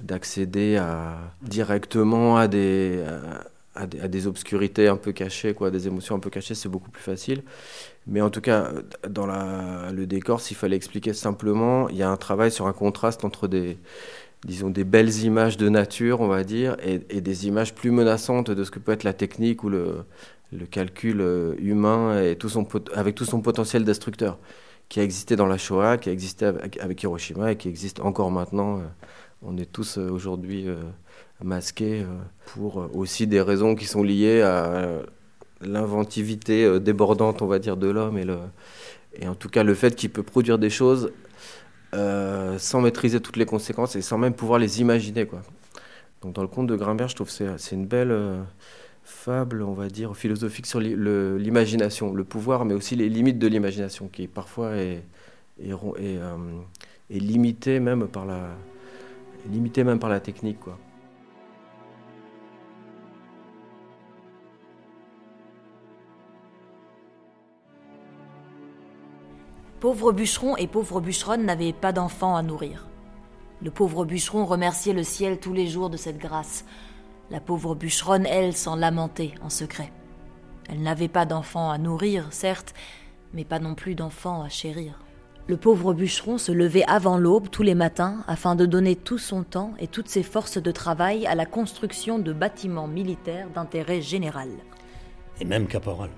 d'accéder 0.00 0.76
à, 0.76 1.16
directement 1.42 2.36
à 2.36 2.48
des, 2.48 3.00
à 3.74 3.86
des, 3.86 4.26
obscurités 4.26 4.88
un 4.88 4.96
peu 4.96 5.12
cachées, 5.12 5.52
quoi, 5.54 5.70
des 5.70 5.86
émotions 5.88 6.14
un 6.14 6.20
peu 6.20 6.30
cachées, 6.30 6.54
c'est 6.54 6.68
beaucoup 6.68 6.90
plus 6.90 7.02
facile. 7.02 7.42
Mais 8.06 8.20
en 8.20 8.30
tout 8.30 8.40
cas, 8.40 8.70
dans 9.08 9.26
la, 9.26 9.90
le 9.92 10.06
décor, 10.06 10.40
s'il 10.40 10.56
fallait 10.56 10.76
expliquer 10.76 11.12
simplement, 11.12 11.88
il 11.88 11.96
y 11.96 12.02
a 12.02 12.10
un 12.10 12.16
travail 12.16 12.52
sur 12.52 12.66
un 12.66 12.72
contraste 12.72 13.24
entre 13.24 13.48
des, 13.48 13.78
disons, 14.44 14.70
des 14.70 14.84
belles 14.84 15.24
images 15.24 15.56
de 15.56 15.68
nature, 15.68 16.20
on 16.20 16.28
va 16.28 16.44
dire, 16.44 16.76
et, 16.84 16.98
des 17.20 17.46
images 17.46 17.74
plus 17.74 17.90
menaçantes 17.90 18.50
de 18.50 18.64
ce 18.64 18.70
que 18.70 18.78
peut 18.78 18.92
être 18.92 19.04
la 19.04 19.12
technique 19.12 19.64
ou 19.64 19.68
le, 19.68 20.04
le 20.52 20.66
calcul 20.66 21.20
euh, 21.20 21.54
humain 21.58 22.22
et 22.22 22.36
tout 22.36 22.48
son, 22.48 22.66
avec 22.94 23.14
tout 23.16 23.24
son 23.24 23.40
potentiel 23.40 23.84
destructeur, 23.84 24.38
qui 24.88 25.00
a 25.00 25.02
existé 25.02 25.34
dans 25.34 25.46
la 25.46 25.58
Shoah, 25.58 25.98
qui 25.98 26.10
a 26.10 26.12
existé 26.12 26.46
avec, 26.46 26.78
avec 26.78 27.02
Hiroshima 27.02 27.52
et 27.52 27.56
qui 27.56 27.68
existe 27.68 28.00
encore 28.00 28.30
maintenant. 28.30 28.78
Euh, 28.78 28.82
on 29.44 29.56
est 29.56 29.70
tous 29.70 29.98
euh, 29.98 30.08
aujourd'hui 30.08 30.66
euh, 30.66 32.04
pour 32.46 32.80
euh, 32.80 32.90
aussi 32.94 33.26
des 33.26 33.40
raisons 33.40 33.74
qui 33.74 33.84
sont 33.84 34.02
liées 34.02 34.42
à 34.42 34.88
l'inventivité 35.60 36.80
débordante, 36.80 37.42
on 37.42 37.46
va 37.46 37.58
dire, 37.58 37.76
de 37.76 37.88
l'homme 37.88 38.18
et, 38.18 38.26
et 39.20 39.28
en 39.28 39.34
tout 39.34 39.48
cas 39.48 39.62
le 39.62 39.74
fait 39.74 39.94
qu'il 39.94 40.10
peut 40.10 40.22
produire 40.22 40.58
des 40.58 40.70
choses 40.70 41.12
sans 42.58 42.80
maîtriser 42.80 43.20
toutes 43.20 43.36
les 43.36 43.46
conséquences 43.46 43.94
et 43.94 44.02
sans 44.02 44.18
même 44.18 44.34
pouvoir 44.34 44.58
les 44.58 44.80
imaginer. 44.80 45.26
Quoi. 45.26 45.42
Donc 46.22 46.34
dans 46.34 46.42
le 46.42 46.48
conte 46.48 46.66
de 46.66 46.76
Grimbert, 46.76 47.08
je 47.08 47.14
trouve 47.14 47.28
que 47.28 47.56
c'est 47.56 47.74
une 47.74 47.86
belle 47.86 48.14
fable, 49.04 49.62
on 49.62 49.74
va 49.74 49.88
dire, 49.88 50.16
philosophique 50.16 50.66
sur 50.66 50.80
l'imagination, 50.80 52.12
le, 52.12 52.24
pouvoir, 52.24 52.64
mais 52.64 52.74
aussi 52.74 52.96
les 52.96 53.08
limites 53.08 53.38
de 53.38 53.46
l'imagination, 53.46 54.08
qui 54.08 54.26
parfois 54.26 54.72
est 54.74 55.04
limitée 57.10 57.80
même 57.80 58.08
par 58.08 58.26
la, 58.26 58.50
limité 59.50 59.84
même 59.84 59.98
par 59.98 60.10
la 60.10 60.20
technique. 60.20 60.58
Pauvre 69.80 70.12
bûcheron 70.12 70.56
et 70.56 70.66
pauvre 70.66 71.00
bûcheronne 71.00 71.44
n'avaient 71.44 71.74
pas 71.74 71.92
d'enfants 71.92 72.36
à 72.36 72.42
nourrir. 72.42 72.88
Le 73.60 73.70
pauvre 73.70 74.06
bûcheron 74.06 74.46
remerciait 74.46 74.94
le 74.94 75.02
ciel 75.02 75.38
tous 75.38 75.52
les 75.52 75.66
jours 75.66 75.90
de 75.90 75.98
cette 75.98 76.16
grâce. 76.16 76.64
La 77.30 77.40
pauvre 77.40 77.74
bûcheronne, 77.74 78.24
elle, 78.24 78.54
s'en 78.54 78.76
lamentait 78.76 79.34
en 79.42 79.50
secret. 79.50 79.92
Elle 80.70 80.82
n'avait 80.82 81.08
pas 81.08 81.26
d'enfants 81.26 81.70
à 81.70 81.76
nourrir, 81.76 82.32
certes, 82.32 82.74
mais 83.34 83.44
pas 83.44 83.58
non 83.58 83.74
plus 83.74 83.94
d'enfants 83.94 84.42
à 84.42 84.48
chérir. 84.48 85.03
Le 85.46 85.58
pauvre 85.58 85.92
bûcheron 85.92 86.38
se 86.38 86.52
levait 86.52 86.84
avant 86.86 87.18
l'aube 87.18 87.50
tous 87.50 87.62
les 87.62 87.74
matins 87.74 88.24
afin 88.26 88.54
de 88.54 88.64
donner 88.64 88.96
tout 88.96 89.18
son 89.18 89.42
temps 89.42 89.74
et 89.78 89.86
toutes 89.86 90.08
ses 90.08 90.22
forces 90.22 90.56
de 90.56 90.70
travail 90.70 91.26
à 91.26 91.34
la 91.34 91.44
construction 91.44 92.18
de 92.18 92.32
bâtiments 92.32 92.88
militaires 92.88 93.50
d'intérêt 93.50 94.00
général. 94.00 94.48
Et 95.40 95.44
même 95.44 95.66
caporal. 95.66 96.08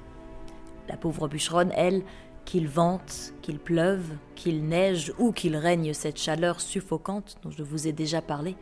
La 0.89 0.97
pauvre 0.97 1.27
bûcheronne, 1.27 1.73
elle, 1.75 2.05
qu'il 2.45 2.69
vente, 2.69 3.35
qu'il 3.43 3.59
pleuve, 3.59 4.05
qu'il 4.37 4.65
neige 4.65 5.13
ou 5.19 5.33
qu'il 5.33 5.57
règne 5.57 5.93
cette 5.93 6.19
chaleur 6.19 6.61
suffocante 6.61 7.37
dont 7.43 7.51
je 7.51 7.65
vous 7.65 7.89
ai 7.89 7.93
déjà 7.93 8.23
parlé, 8.23 8.55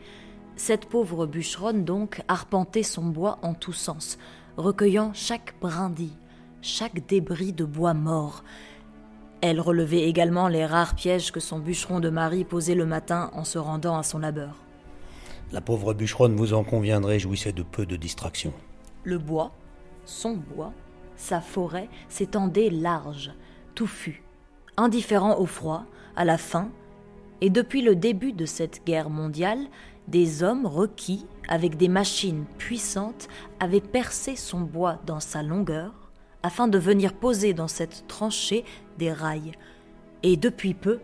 cette 0.55 0.87
pauvre 0.87 1.27
bûcheronne 1.27 1.85
donc 1.85 2.23
arpentait 2.27 2.81
son 2.81 3.03
bois 3.03 3.37
en 3.43 3.53
tous 3.53 3.73
sens, 3.73 4.17
recueillant 4.57 5.11
chaque 5.13 5.53
brindille, 5.61 6.17
chaque 6.63 7.05
débris 7.05 7.53
de 7.53 7.65
bois 7.65 7.93
mort. 7.93 8.43
Elle 9.47 9.61
relevait 9.61 10.09
également 10.09 10.47
les 10.47 10.65
rares 10.65 10.95
pièges 10.95 11.31
que 11.31 11.39
son 11.39 11.59
bûcheron 11.59 11.99
de 11.99 12.09
mari 12.09 12.43
posait 12.45 12.73
le 12.73 12.87
matin 12.87 13.29
en 13.33 13.43
se 13.43 13.59
rendant 13.59 13.95
à 13.95 14.01
son 14.01 14.17
labeur. 14.17 14.55
La 15.51 15.61
pauvre 15.61 15.93
bûcheronne, 15.93 16.35
vous 16.35 16.55
en 16.55 16.63
conviendrez, 16.63 17.19
jouissait 17.19 17.51
de 17.51 17.61
peu 17.61 17.85
de 17.85 17.95
distraction. 17.95 18.53
Le 19.03 19.19
bois, 19.19 19.51
son 20.03 20.33
bois, 20.33 20.73
sa 21.15 21.41
forêt 21.41 21.89
s'étendait 22.09 22.71
large, 22.71 23.33
touffu, 23.75 24.23
indifférent 24.77 25.37
au 25.37 25.45
froid, 25.45 25.85
à 26.15 26.25
la 26.25 26.39
faim, 26.39 26.71
et 27.39 27.51
depuis 27.51 27.83
le 27.83 27.95
début 27.95 28.33
de 28.33 28.47
cette 28.47 28.83
guerre 28.83 29.11
mondiale, 29.11 29.67
des 30.07 30.41
hommes 30.41 30.65
requis, 30.65 31.27
avec 31.47 31.77
des 31.77 31.87
machines 31.87 32.45
puissantes, 32.57 33.27
avaient 33.59 33.79
percé 33.79 34.35
son 34.35 34.61
bois 34.61 34.97
dans 35.05 35.19
sa 35.19 35.43
longueur, 35.43 36.04
afin 36.45 36.67
de 36.67 36.77
venir 36.77 37.13
poser 37.13 37.55
dans 37.55 37.67
cette 37.67 38.05
tranchée 38.07 38.65
des 38.99 39.11
rails, 39.11 39.53
et 40.21 40.37
depuis 40.37 40.75
peu, 40.75 40.99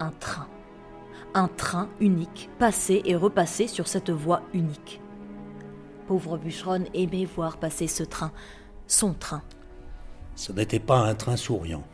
un 0.00 0.10
train. 0.10 0.46
Un 1.34 1.48
train 1.48 1.90
unique, 2.00 2.48
passé 2.58 3.02
et 3.04 3.14
repassé 3.14 3.66
sur 3.66 3.88
cette 3.88 4.08
voie 4.08 4.40
unique. 4.54 5.02
Pauvre 6.06 6.38
bûcheronne 6.38 6.86
aimait 6.94 7.26
voir 7.26 7.58
passer 7.58 7.86
ce 7.86 8.04
train, 8.04 8.32
son 8.86 9.12
train. 9.12 9.42
Ce 10.34 10.50
n'était 10.50 10.80
pas 10.80 10.96
un 10.96 11.14
train 11.14 11.36
souriant. 11.36 11.84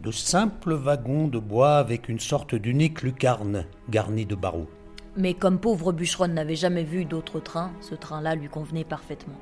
De 0.00 0.10
simples 0.10 0.74
wagons 0.74 1.28
de 1.28 1.38
bois 1.38 1.76
avec 1.76 2.08
une 2.08 2.18
sorte 2.18 2.56
d'unique 2.56 3.02
lucarne 3.02 3.66
garnie 3.88 4.26
de 4.26 4.34
barreaux. 4.34 4.68
Mais 5.16 5.34
comme 5.34 5.60
pauvre 5.60 5.92
bûcheronne 5.92 6.34
n'avait 6.34 6.56
jamais 6.56 6.82
vu 6.82 7.04
d'autre 7.04 7.38
train, 7.38 7.70
ce 7.80 7.94
train-là 7.94 8.34
lui 8.34 8.48
convenait 8.48 8.82
parfaitement. 8.82 9.38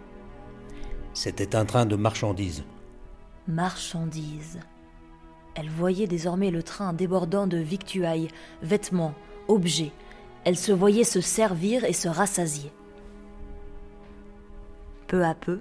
C'était 1.14 1.54
un 1.54 1.66
train 1.66 1.84
de 1.84 1.96
marchandises. 1.96 2.64
Marchandises. 3.46 4.60
Elle 5.54 5.68
voyait 5.68 6.06
désormais 6.06 6.50
le 6.50 6.62
train 6.62 6.94
débordant 6.94 7.46
de 7.46 7.58
victuailles, 7.58 8.28
vêtements, 8.62 9.14
objets. 9.48 9.92
Elle 10.44 10.56
se 10.56 10.72
voyait 10.72 11.04
se 11.04 11.20
servir 11.20 11.84
et 11.84 11.92
se 11.92 12.08
rassasier. 12.08 12.72
Peu 15.06 15.24
à 15.24 15.34
peu, 15.34 15.60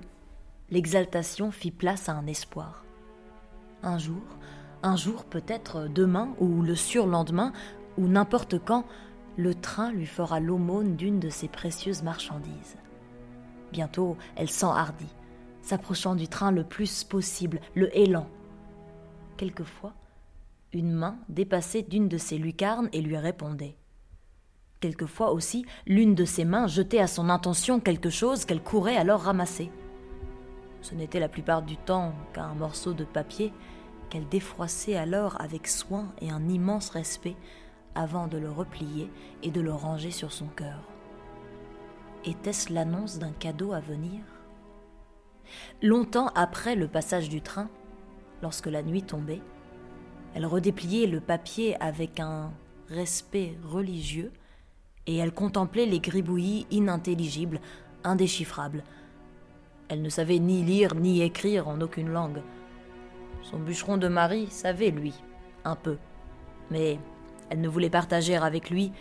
l'exaltation 0.70 1.51
fit 1.51 1.72
place 1.72 2.08
à 2.08 2.13
un 2.13 2.27
espoir. 2.27 2.86
Un 3.84 3.98
jour, 3.98 4.24
un 4.84 4.96
jour 4.96 5.25
peut-être 5.25 5.89
demain 5.89 6.29
ou 6.39 6.62
le 6.62 6.75
surlendemain, 6.75 7.51
ou 7.98 8.08
n'importe 8.08 8.58
quand, 8.63 8.86
le 9.38 9.53
train 9.53 9.91
lui 9.91 10.05
fera 10.05 10.39
l'aumône 10.39 10.96
d'une 10.96 11.20
de 11.20 11.29
ses 11.29 11.50
précieuses 11.50 12.03
marchandises. 12.03 12.77
Bientôt, 13.74 14.17
elle 14.36 14.50
s'enhardit, 14.50 15.13
s'approchant 15.62 16.15
du 16.15 16.27
train 16.27 16.51
le 16.51 16.63
plus 16.63 17.03
possible, 17.03 17.60
le 17.75 17.96
hélant. 17.98 18.27
Quelquefois, 19.38 19.94
une 20.74 20.94
main 20.94 21.18
dépassait 21.30 21.82
d'une 21.82 22.08
de 22.08 22.18
ses 22.18 22.38
lucarnes 22.38 22.89
et 22.94 23.01
lui 23.01 23.18
répondait. 23.18 23.75
Quelquefois 24.80 25.32
aussi, 25.32 25.65
l'une 25.86 26.15
de 26.15 26.25
ses 26.25 26.46
mains 26.46 26.68
jetait 26.68 27.00
à 27.00 27.08
son 27.08 27.30
intention 27.30 27.80
quelque 27.80 28.10
chose 28.10 28.46
qu'elle 28.46 28.63
courait 28.63 28.98
alors 28.98 29.22
ramasser. 29.22 29.70
Ce 30.82 30.96
n'était 30.96 31.20
la 31.20 31.30
plupart 31.30 31.62
du 31.62 31.77
temps 31.77 32.13
qu'un 32.34 32.56
morceau 32.56 32.94
de 32.94 33.03
papier 33.03 33.53
qu'elle 34.10 34.27
défroissait 34.27 34.98
alors 34.98 35.39
avec 35.39 35.68
soin 35.68 36.12
et 36.20 36.30
un 36.30 36.50
immense 36.50 36.89
respect 36.89 37.38
avant 37.96 38.27
de 38.27 38.38
le 38.38 38.51
replier 38.51 39.10
et 39.44 39.51
de 39.51 39.62
le 39.62 39.74
ranger 39.74 40.12
sur 40.12 40.32
son 40.32 40.48
cœur. 40.48 40.80
Était-ce 42.25 42.74
l'annonce 42.74 43.20
d'un 43.20 43.32
cadeau 43.32 43.74
à 43.74 43.80
venir? 43.80 44.20
Longtemps 45.81 46.27
après 46.36 46.75
le 46.75 46.88
passage 46.88 47.29
du 47.29 47.41
train, 47.41 47.70
lorsque 48.41 48.67
la 48.67 48.84
nuit 48.84 49.03
tombait, 49.03 49.41
elle 50.34 50.46
redépliait 50.46 51.08
le 51.08 51.20
papier 51.20 51.81
avec 51.81 52.20
un 52.20 52.51
respect 52.89 53.58
religieux 53.63 54.31
et 55.08 55.17
elle 55.17 55.34
contemplait 55.34 55.86
les 55.86 56.00
gribouillis 56.00 56.67
inintelligibles, 56.72 57.60
indéchiffrables. 58.03 58.84
Elle 59.89 60.01
ne 60.01 60.10
savait 60.10 60.39
ni 60.39 60.63
lire 60.63 60.96
ni 60.96 61.22
écrire 61.22 61.67
en 61.67 61.81
aucune 61.81 62.10
langue. 62.10 62.41
Son 63.41 63.60
bûcheron 63.60 63.98
de 63.98 64.08
mari 64.08 64.48
savait, 64.48 64.91
lui, 64.91 65.13
un 65.65 65.75
peu, 65.75 65.98
mais 66.70 67.00
elle 67.50 67.62
ne 67.62 67.67
voulait 67.67 67.89
partager 67.89 68.36
avec 68.36 68.70
lui 68.70 68.91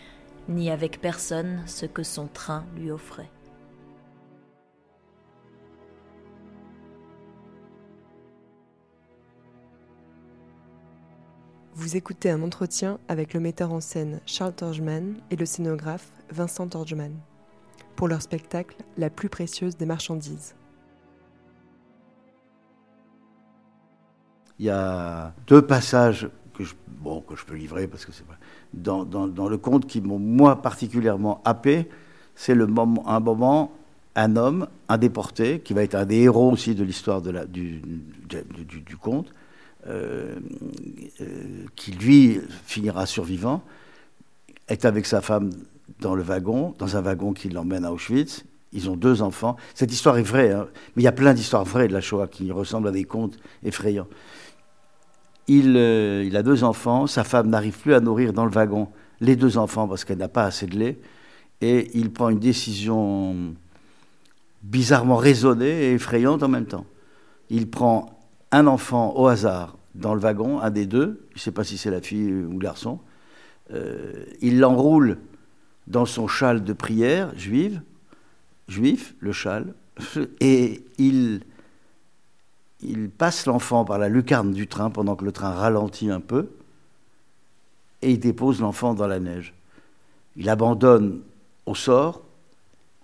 ni 0.49 0.71
avec 0.71 1.01
personne 1.01 1.63
ce 1.67 1.87
que 1.87 2.03
son 2.03 2.27
train 2.27 2.65
lui 2.77 2.91
offrait. 2.91 3.31
Vous 11.81 11.97
écoutez 11.97 12.29
un 12.29 12.43
entretien 12.43 12.99
avec 13.09 13.33
le 13.33 13.41
metteur 13.41 13.73
en 13.73 13.81
scène 13.81 14.21
Charles 14.27 14.53
Torgman 14.53 15.15
et 15.31 15.37
le 15.37 15.47
scénographe 15.47 16.13
Vincent 16.31 16.69
Torgman 16.69 17.13
pour 17.97 18.07
leur 18.07 18.21
spectacle 18.21 18.77
La 18.99 19.09
plus 19.09 19.31
précieuse 19.31 19.79
des 19.79 19.87
marchandises. 19.87 20.55
Il 24.59 24.67
y 24.67 24.69
a 24.69 25.33
deux 25.47 25.63
passages 25.63 26.29
que 26.53 26.65
je, 26.65 26.75
bon, 26.87 27.23
que 27.23 27.35
je 27.35 27.47
peux 27.47 27.55
livrer 27.55 27.89
parce 27.89 28.05
que 28.05 28.13
c'est 28.13 28.25
dans, 28.75 29.07
dans, 29.07 29.49
le 29.49 29.57
conte 29.57 29.87
qui 29.87 30.03
m'ont 30.03 30.19
moi 30.19 30.61
particulièrement 30.61 31.41
happé. 31.47 31.89
C'est 32.35 32.55
le 32.55 32.67
moment, 32.67 33.09
un 33.09 33.21
moment, 33.21 33.73
un 34.17 34.37
homme, 34.37 34.69
un 34.91 34.99
déporté, 34.99 35.61
qui 35.61 35.73
va 35.73 35.83
être 35.83 35.95
un 35.95 36.05
des 36.05 36.19
héros 36.19 36.53
aussi 36.53 36.75
de 36.75 36.85
l'histoire 36.85 37.23
du, 37.23 37.81
du, 38.29 38.97
conte, 38.99 39.33
qui 41.77 41.93
lui 41.93 42.41
finira 42.67 43.07
survivant, 43.07 43.63
est 44.69 44.85
avec 44.85 45.07
sa 45.07 45.21
femme 45.21 45.51
dans 46.01 46.15
le 46.15 46.23
wagon, 46.23 46.75
dans 46.79 46.97
un 46.97 47.01
wagon 47.01 47.33
qui 47.33 47.49
l'emmène 47.49 47.85
à 47.85 47.93
Auschwitz. 47.93 48.45
Ils 48.73 48.89
ont 48.89 48.97
deux 48.97 49.21
enfants. 49.21 49.57
Cette 49.75 49.93
histoire 49.93 50.17
est 50.19 50.23
vraie, 50.23 50.53
hein, 50.53 50.69
mais 50.95 51.03
il 51.03 51.05
y 51.05 51.09
a 51.09 51.13
plein 51.13 51.35
d'histoires 51.35 51.65
vraies 51.65 51.89
de 51.89 51.93
la 51.93 52.01
Shoah 52.01 52.29
qui 52.29 52.53
ressemblent 52.53 52.89
à 52.89 52.93
des 52.93 53.05
contes 53.05 53.37
effrayants. 53.65 54.07
Euh, 55.51 56.23
il, 56.25 56.37
a 56.37 56.43
deux 56.45 56.63
enfants, 56.63 57.09
sa 57.09 57.25
femme 57.25 57.49
n'arrive 57.49 57.77
plus 57.77 57.95
à 57.95 58.01
nourrir 58.01 58.33
dans 58.33 58.45
le 58.45 58.53
wagon 58.53 58.89
les 59.21 59.35
deux 59.35 59.59
enfants 59.59 59.89
parce 59.89 60.05
qu'elle 60.05 60.19
n'a 60.19 60.29
pas 60.29 60.45
assez 60.45 60.67
de 60.67 60.79
lait, 60.79 60.99
et 61.61 61.91
il 61.95 62.13
prend 62.13 62.29
une 62.29 62.39
décision 62.39 63.35
bizarrement 64.63 65.17
raisonnée 65.17 65.87
et 65.87 65.93
effrayante 65.95 66.43
en 66.43 66.49
même 66.49 66.67
temps. 66.67 66.87
Il 67.51 67.69
prend 67.69 68.20
un 68.53 68.67
enfant 68.67 69.17
au 69.17 69.27
hasard 69.27 69.77
dans 69.95 70.15
le 70.15 70.21
wagon, 70.21 70.61
un 70.61 70.71
des 70.71 70.87
deux, 70.87 71.27
je 71.31 71.37
ne 71.37 71.41
sais 71.41 71.53
pas 71.53 71.65
si 71.65 71.79
c'est 71.79 71.91
la 71.91 72.01
fille 72.01 72.33
ou 72.33 72.53
le 72.53 72.59
garçon, 72.59 73.01
euh, 73.73 74.25
il 74.41 74.59
l'enroule 74.59 75.19
dans 75.87 76.07
son 76.07 76.29
châle 76.29 76.63
de 76.63 76.73
prière 76.73 77.37
juive, 77.37 77.83
juif, 78.69 79.15
le 79.21 79.33
châle, 79.33 79.75
et 80.41 80.85
il 80.99 81.43
il 82.83 83.11
passe 83.11 83.45
l'enfant 83.45 83.85
par 83.85 83.99
la 83.99 84.09
lucarne 84.09 84.53
du 84.53 84.67
train 84.67 84.89
pendant 84.89 85.15
que 85.15 85.25
le 85.25 85.33
train 85.33 85.51
ralentit 85.51 86.11
un 86.11 86.21
peu 86.21 86.49
et 88.03 88.13
il 88.13 88.21
dépose 88.21 88.61
l'enfant 88.61 88.95
dans 88.95 89.07
la 89.07 89.21
neige. 89.21 89.55
Il 90.37 90.49
abandonne 90.49 91.21
au 91.67 91.75
sort, 91.75 92.23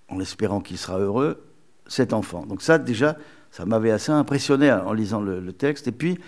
en 0.08 0.20
espérant 0.20 0.60
qu'il 0.60 0.78
sera 0.78 0.98
heureux, 0.98 1.44
cet 1.86 2.12
enfant. 2.12 2.46
Donc 2.46 2.62
ça, 2.62 2.78
déjà, 2.78 3.16
ça 3.50 3.64
m'avait 3.64 3.90
assez 3.90 4.12
impressionné 4.12 4.70
en 4.72 4.92
lisant 4.92 5.20
le, 5.20 5.52
texte. 5.52 5.88
Et 5.88 5.92
puis, 5.92 6.18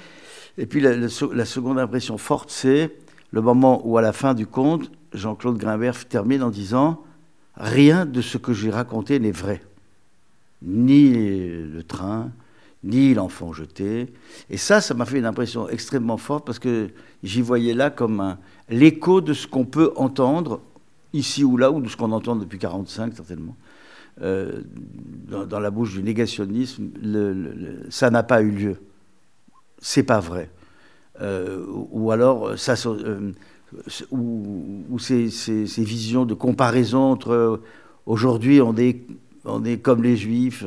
et 0.57 0.67
puis 0.67 0.81
la, 0.81 1.09
seconde 1.09 1.79
impression 1.79 2.19
forte, 2.19 2.51
c'est 2.51 2.91
le 3.33 3.41
moment 3.41 3.83
où, 3.85 3.99
à 3.99 4.03
la 4.03 4.13
fin 4.13 4.35
du 4.35 4.47
conte, 4.47 4.91
Jean-Claude 5.13 5.59
Grimbert 5.59 6.07
termine 6.07 6.43
en 6.43 6.51
disant 6.51 7.03
Rien 7.57 8.07
de 8.07 8.21
ce 8.23 8.39
que 8.39 8.53
j'ai 8.53 8.71
raconté 8.71 9.19
n'est 9.19 9.33
vrai. 9.33 9.61
Ni 10.63 11.11
le 11.11 11.83
train, 11.83 12.31
ni 12.85 13.15
l'enfant 13.15 13.53
jeté. 13.53 14.13
Et 14.49 14.57
ça, 14.57 14.81
ça 14.81 14.95
m'a 14.95 15.05
fait 15.05 15.19
une 15.19 15.27
impression 15.27 15.69
extrêmement 15.69 16.17
forte 16.17 16.47
parce 16.47 16.59
que 16.59 16.89
j'y 17.23 17.43
voyais 17.43 17.75
là 17.75 17.91
comme 17.91 18.37
l'écho 18.69 19.21
de 19.21 19.33
ce 19.33 19.47
qu'on 19.47 19.65
peut 19.65 19.93
entendre 19.97 20.61
ici 21.13 21.43
ou 21.43 21.57
là, 21.57 21.71
ou 21.71 21.81
de 21.81 21.89
ce 21.89 21.97
qu'on 21.97 22.13
entend 22.13 22.37
depuis 22.37 22.59
45 22.59 23.15
certainement. 23.17 23.57
Euh, 24.23 24.63
dans, 25.29 25.61
la 25.61 25.71
bouche 25.71 25.93
du 25.93 26.03
négationnisme, 26.03 26.89
ça 27.91 28.11
n'a 28.11 28.23
pas 28.23 28.41
eu 28.41 28.51
lieu. 28.51 28.77
C'est 29.79 30.03
pas 30.03 30.21
vrai. 30.21 30.51
Euh, 31.21 31.65
ou 31.69 32.11
alors, 32.11 32.59
ça, 32.59 32.75
euh, 32.87 33.33
ou, 34.11 34.99
ces, 34.99 35.29
visions 35.77 36.25
de 36.25 36.35
comparaison 36.35 37.13
entre 37.13 37.61
aujourd'hui 38.07 38.61
on 38.63 38.75
est 38.77 39.77
comme 39.83 40.03
les 40.03 40.17
juifs, 40.17 40.65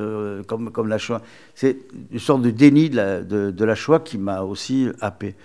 comme, 0.48 0.72
comme 0.72 0.88
la 0.88 1.00
Shoah. 1.00 1.22
C'est 1.56 1.78
une 2.12 2.20
sorte 2.20 2.44
de 2.44 2.52
déni 2.52 2.90
de 2.90 2.96
la, 2.96 3.22
de, 3.24 3.74
Shoah 3.74 4.00
qui 4.00 4.18
m'a 4.18 4.44
aussi 4.44 4.88
happé. 5.02 5.36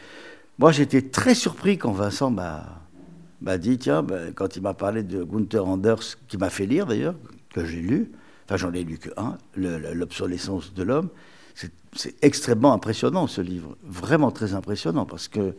Moi, 0.59 0.73
j'étais 0.73 1.03
très 1.03 1.35
surpris 1.35 1.79
quand 1.79 1.93
Vincent 1.93 2.31
m'a 2.31 3.59
dit, 3.59 3.79
tiens, 3.79 4.03
ben, 4.03 4.33
quand 4.35 4.57
il 4.57 4.63
m'a 4.63 4.75
parlé 4.75 5.03
de 5.03 5.25
Gunther 5.25 5.67
Anders, 5.67 6.03
qui 6.29 6.37
m'a 6.37 6.51
fait 6.51 6.67
lire 6.67 6.87
d'ailleurs, 6.87 7.15
que 7.63 7.71
j'ai 7.71 7.81
lu, 7.81 8.13
enfin 8.45 8.57
j'en 8.57 8.73
ai 8.73 8.85
lu 8.85 8.99
que 8.99 9.11
un, 9.17 9.39
L'obsolescence 9.57 10.75
de 10.75 10.83
l'homme, 10.83 11.09
c'est 11.55 12.15
extrêmement 12.23 12.73
impressionnant 12.73 13.27
ce 13.27 13.41
livre, 13.41 13.77
vraiment 13.83 14.31
très 14.31 14.55
impressionnant, 14.55 15.07
parce 15.07 15.29
que 15.29 15.55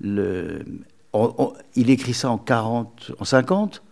le, 0.00 0.64
il 1.76 1.90
écrit 1.90 2.14
ça 2.14 2.30
en 2.30 2.38
40, 2.38 3.12
en 3.18 3.24
50, 3.24 3.82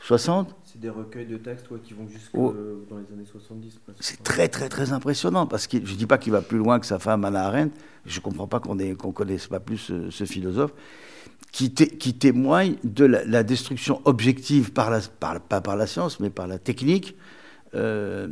60 0.00 0.54
c'est 0.72 0.80
des 0.80 0.88
recueils 0.88 1.26
de 1.26 1.36
textes 1.36 1.66
qui 1.82 1.92
vont 1.92 2.08
jusque 2.08 2.30
oh. 2.32 2.54
dans 2.88 2.96
les 2.96 3.04
années 3.12 3.26
70. 3.30 3.78
C'est 4.00 4.22
très, 4.22 4.48
très, 4.48 4.70
très 4.70 4.92
impressionnant. 4.92 5.46
Parce 5.46 5.66
que 5.66 5.84
je 5.84 5.92
ne 5.92 5.98
dis 5.98 6.06
pas 6.06 6.16
qu'il 6.16 6.32
va 6.32 6.40
plus 6.40 6.56
loin 6.56 6.80
que 6.80 6.86
sa 6.86 6.98
femme 6.98 7.26
Anna 7.26 7.44
Arendt. 7.44 7.74
Je 8.06 8.18
ne 8.18 8.22
comprends 8.22 8.46
pas 8.46 8.58
qu'on 8.58 8.74
ne 8.74 8.94
connaisse 8.94 9.48
pas 9.48 9.60
plus 9.60 9.92
ce, 10.10 10.24
philosophe. 10.24 10.72
Qui, 11.50 11.74
qui, 11.74 12.14
témoigne 12.14 12.76
de 12.82 13.04
la, 13.04 13.42
destruction 13.42 14.00
objective, 14.06 14.72
pas 14.72 15.02
par 15.18 15.76
la 15.76 15.86
science, 15.86 16.18
mais 16.18 16.30
par 16.30 16.46
la 16.46 16.58
technique, 16.58 17.14
euh, 17.74 18.26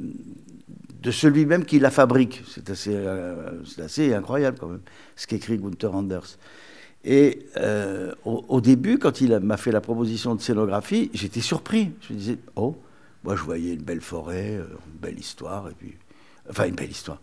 de 1.03 1.11
celui-même 1.11 1.64
qui 1.64 1.79
la 1.79 1.90
fabrique. 1.90 2.42
C'est 2.49 2.70
assez, 2.70 2.94
euh, 2.94 4.16
incroyable 4.16 4.59
quand 4.59 4.68
même, 4.68 4.81
ce 5.16 5.27
qu'écrit 5.27 5.59
Gunther 5.59 5.94
Anders. 5.94 6.38
Et 7.05 7.46
euh, 7.57 8.12
au, 8.25 8.61
début, 8.61 8.99
quand 8.99 9.23
il 9.23 9.38
m'a 9.38 9.57
fait 9.57 9.73
la 9.73 9.81
proposition 9.81 10.35
de 10.35 10.40
scénographie, 10.40 11.11
j'étais 11.14 11.40
surpris. 11.40 11.92
Je 12.03 12.12
me 12.12 12.18
disais, 12.18 12.38
oh, 12.57 12.77
moi 13.25 13.37
je 13.37 13.42
voyais 13.42 13.73
une 13.73 13.83
belle 13.83 14.03
forêt, 14.03 14.57
euh, 14.57 14.66
une 14.92 15.01
belle 15.01 15.18
histoire, 15.18 15.68
et 15.70 15.73
puis, 15.73 15.94
enfin 16.49 16.66
une 16.66 16.75
belle 16.75 16.90
histoire. 16.90 17.20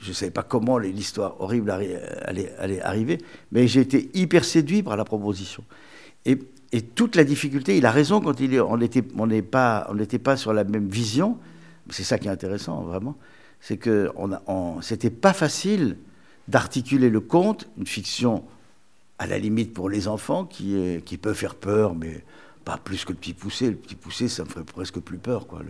Je 0.00 0.08
ne 0.08 0.14
savais 0.14 0.30
pas 0.30 0.42
comment 0.42 0.78
l'histoire 0.78 1.40
horrible 1.40 1.70
allait, 1.70 2.80
arriver, 2.82 3.18
mais 3.52 3.68
j'ai 3.68 3.80
été 3.80 4.10
hyper 4.14 4.44
séduit 4.44 4.82
par 4.82 4.96
la 4.96 5.04
proposition. 5.04 5.62
Et, 6.24 6.38
toute 6.94 7.16
la 7.16 7.24
difficulté, 7.24 7.76
il 7.76 7.84
a 7.84 7.90
raison 7.90 8.20
quand 8.20 8.38
il 8.38 8.60
on 8.60 8.76
n'était 8.76 9.02
pas, 9.42 9.90
pas 10.22 10.36
sur 10.36 10.52
la 10.52 10.64
même 10.64 10.88
vision. 10.88 11.36
C'est 11.90 12.04
ça 12.04 12.18
qui 12.18 12.28
est 12.28 12.30
intéressant, 12.30 12.82
vraiment. 12.82 13.16
C'est 13.60 13.76
que 13.76 14.10
on, 14.16 14.30
on 14.46 14.80
c'était 14.80 15.10
pas 15.10 15.32
facile 15.32 15.96
d'articuler 16.46 17.10
le 17.10 17.20
conte, 17.20 17.68
une 17.76 17.86
fiction 17.86 18.44
à 19.18 19.26
la 19.26 19.38
limite 19.38 19.74
pour 19.74 19.90
les 19.90 20.06
enfants, 20.08 20.44
qui 20.44 21.18
peut 21.20 21.34
faire 21.34 21.56
peur, 21.56 21.94
mais 21.94 22.24
pas 22.64 22.76
plus 22.76 23.04
que 23.04 23.12
le 23.12 23.18
petit 23.18 23.34
poussé. 23.34 23.70
Le 23.70 23.76
petit 23.76 23.94
poussé, 23.94 24.28
ça 24.28 24.44
me 24.44 24.48
ferait 24.48 24.64
presque 24.64 25.00
plus 25.00 25.18
peur. 25.18 25.46
quoi. 25.46 25.60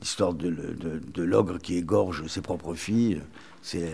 L'histoire 0.00 0.34
de, 0.34 1.22
l'ogre 1.22 1.58
qui 1.58 1.76
égorge 1.76 2.26
ses 2.26 2.40
propres 2.40 2.74
filles, 2.74 3.20
c'est 3.62 3.84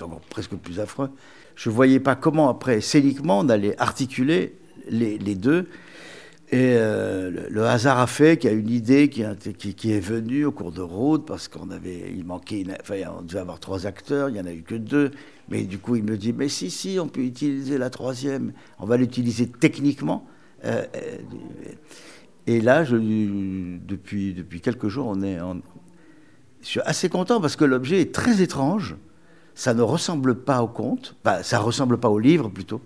encore 0.00 0.20
presque 0.20 0.54
plus 0.56 0.80
affreux. 0.80 1.10
Je 1.54 1.70
ne 1.70 1.74
voyais 1.74 2.00
pas 2.00 2.14
comment, 2.14 2.48
après, 2.48 2.80
scéniquement, 2.80 3.40
on 3.40 3.48
allait 3.48 3.78
articuler 3.80 4.54
les, 4.88 5.18
deux. 5.34 5.68
Et 6.50 6.74
euh, 6.76 7.48
le, 7.48 7.64
hasard 7.64 7.98
a 7.98 8.06
fait 8.06 8.38
qu'il 8.38 8.50
y 8.50 8.54
a 8.54 8.56
une 8.56 8.68
idée 8.68 9.08
qui, 9.08 9.22
est 9.22 10.00
venue 10.00 10.44
au 10.44 10.52
cours 10.52 10.72
de 10.72 10.82
route 10.82 11.24
parce 11.24 11.48
qu'on 11.48 11.66
manquait, 12.24 12.64
enfin, 12.80 12.96
on 13.18 13.22
devait 13.22 13.38
avoir 13.38 13.60
trois 13.60 13.86
acteurs, 13.86 14.28
il 14.28 14.34
n'y 14.34 14.40
en 14.40 14.46
a 14.46 14.52
eu 14.52 14.62
que 14.62 14.74
deux. 14.74 15.12
Mais 15.48 15.62
du 15.64 15.78
coup, 15.78 15.96
il 15.96 16.04
me 16.04 16.16
dit, 16.16 16.32
mais 16.32 16.48
si, 16.48 16.70
si, 16.70 16.98
on 17.00 17.08
peut 17.08 17.22
utiliser 17.22 17.78
la 17.78 17.90
troisième, 17.90 18.52
on 18.78 18.86
va 18.86 18.96
l'utiliser 18.96 19.48
techniquement. 19.48 20.26
Euh, 20.64 20.84
euh, 20.94 21.16
et 22.46 22.60
là, 22.60 22.84
depuis, 22.84 24.34
depuis 24.34 24.60
quelques 24.60 24.88
jours, 24.88 25.06
on 25.08 25.22
est, 25.22 25.38
je 26.62 26.66
suis 26.66 26.80
assez 26.80 27.08
content 27.08 27.40
parce 27.40 27.56
que 27.56 27.64
l'objet 27.64 28.00
est 28.00 28.14
très 28.14 28.42
étrange. 28.42 28.96
Ça 29.54 29.74
ne 29.74 29.82
ressemble 29.82 30.34
pas 30.34 30.62
au 30.62 30.68
conte, 30.68 31.14
ça 31.42 31.58
ressemble 31.58 31.98
pas 31.98 32.08
au 32.08 32.18
livre 32.18 32.48
plutôt 32.48 32.80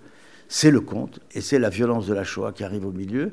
c'est 0.49 0.71
le 0.71 0.81
conte, 0.81 1.21
et 1.33 1.41
c'est 1.41 1.59
la 1.59 1.71
violence 1.71 2.07
de 2.07 2.15
la 2.15 2.25
Shoah 2.25 2.53
qui 2.53 2.65
arrive 2.65 2.87
au 2.87 2.93
milieu. 2.93 3.33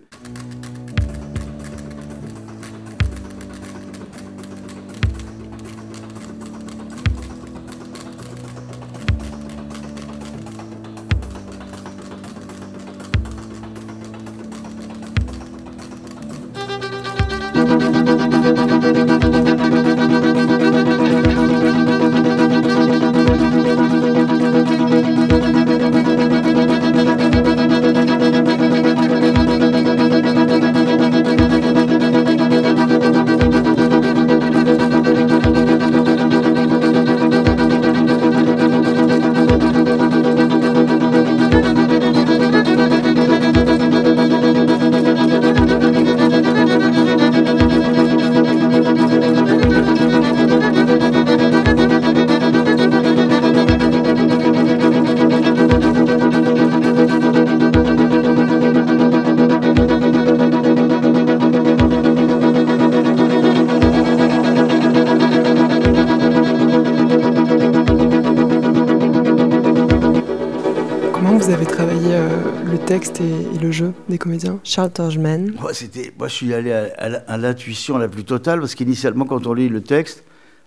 Texte 72.86 73.22
et, 73.22 73.60
le 73.60 73.72
jeu 73.72 73.94
des 74.10 74.18
comédiens 74.18 74.60
Charles 74.64 74.92
Torgeman. 74.92 75.54
Moi, 75.60 75.74
c'était, 75.74 76.14
moi, 76.18 76.28
je 76.28 76.34
suis 76.34 76.54
allé 76.54 76.72
à, 76.72 77.38
l'intuition 77.38 77.98
la 77.98 78.08
plus 78.08 78.24
totale 78.24 78.60
parce 78.60 78.76
qu'initialement, 78.76 79.26
quand 79.26 79.48
on 79.48 79.54
lit 79.54 79.70
le 79.70 79.82
texte, 79.82 80.24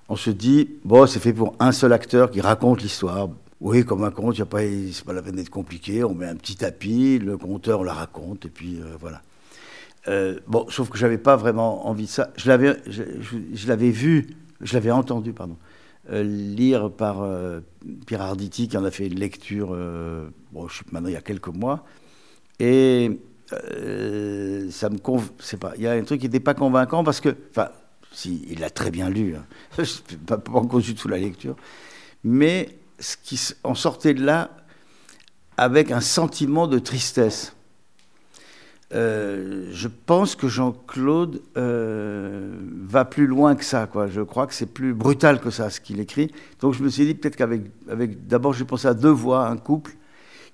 on 0.08 0.16
se 0.16 0.30
dit 0.30 0.70
bon, 0.84 1.06
c'est 1.06 1.20
fait 1.20 1.32
pour 1.32 1.54
un 1.60 1.72
seul 1.72 1.92
acteur 1.92 2.30
qui 2.30 2.40
raconte 2.40 2.82
l'histoire. 2.82 3.28
Oui, 3.60 3.84
comme 3.84 4.04
un 4.04 4.10
conte, 4.10 4.36
y 4.38 4.42
a 4.42 4.46
pas, 4.46 4.60
c'est 4.92 5.04
pas 5.04 5.12
la 5.12 5.22
peine 5.22 5.36
d'être 5.36 5.50
compliqué. 5.50 6.04
On 6.04 6.14
met 6.14 6.26
un 6.26 6.36
petit 6.36 6.56
tapis, 6.56 7.18
le 7.18 7.38
conteur 7.38 7.84
la 7.84 7.94
raconte 7.94 8.44
et 8.46 8.50
puis 8.50 8.78
euh, 8.80 8.96
voilà. 9.00 9.22
Euh, 10.08 10.38
bon, 10.46 10.66
sauf 10.68 10.88
que 10.88 10.98
j'avais 10.98 11.18
pas 11.18 11.36
vraiment 11.36 11.88
envie 11.88 12.04
de 12.04 12.10
ça. 12.10 12.30
Je 12.36 12.48
l'avais, 12.48 12.76
je 12.86 13.68
l'avais 13.68 13.90
vu, 13.90 14.28
je 14.60 14.74
l'avais 14.74 14.90
entendu, 14.90 15.32
pardon. 15.32 15.56
Euh, 16.12 16.22
lire 16.22 16.92
par 16.92 17.22
euh, 17.22 17.60
Pierre 18.06 18.22
Arditi, 18.22 18.68
qui 18.68 18.76
en 18.76 18.84
a 18.84 18.92
fait 18.92 19.08
une 19.08 19.18
lecture, 19.18 19.70
euh, 19.72 20.28
bon, 20.52 20.68
je 20.68 20.78
sais 20.78 20.84
maintenant 20.92 21.08
il 21.08 21.14
y 21.14 21.16
a 21.16 21.20
quelques 21.20 21.48
mois, 21.48 21.84
et 22.60 23.10
ça 23.50 24.88
me 24.88 24.98
c'est 25.40 25.56
pas, 25.58 25.72
il 25.76 25.82
y 25.82 25.88
a 25.88 25.92
un 25.92 26.04
truc 26.04 26.20
qui 26.20 26.26
n'était 26.26 26.38
pas 26.38 26.54
convaincant 26.54 27.02
parce 27.02 27.20
que, 27.20 27.34
enfin, 27.50 27.70
si 28.12 28.46
il 28.48 28.60
l'a 28.60 28.70
très 28.70 28.92
bien 28.92 29.10
lu, 29.10 29.34
hein, 29.34 29.44
pas, 30.26 30.38
pas 30.38 30.52
encore 30.52 30.80
du 30.80 30.94
tout 30.94 31.08
la 31.08 31.18
lecture, 31.18 31.56
mais 32.22 32.78
ce 33.00 33.16
qui, 33.16 33.40
on 33.64 33.74
sortait 33.74 34.14
de 34.14 34.24
là 34.24 34.50
avec 35.56 35.90
un 35.90 36.00
sentiment 36.00 36.68
de 36.68 36.78
tristesse. 36.78 37.55
Euh, 38.94 39.68
je 39.72 39.88
pense 39.88 40.36
que 40.36 40.46
Jean-Claude 40.46 41.42
euh, 41.56 42.54
va 42.84 43.04
plus 43.04 43.26
loin 43.26 43.56
que 43.56 43.64
ça. 43.64 43.86
Quoi. 43.86 44.06
Je 44.06 44.20
crois 44.20 44.46
que 44.46 44.54
c'est 44.54 44.72
plus 44.72 44.94
brutal 44.94 45.40
que 45.40 45.50
ça, 45.50 45.70
ce 45.70 45.80
qu'il 45.80 45.98
écrit. 45.98 46.30
Donc 46.60 46.74
je 46.74 46.82
me 46.82 46.88
suis 46.88 47.04
dit 47.04 47.14
peut-être 47.14 47.36
qu'avec... 47.36 47.62
Avec, 47.88 48.26
D'abord, 48.26 48.52
j'ai 48.52 48.64
pensé 48.64 48.86
à 48.86 48.94
deux 48.94 49.10
voix, 49.10 49.48
un 49.48 49.56
couple 49.56 49.96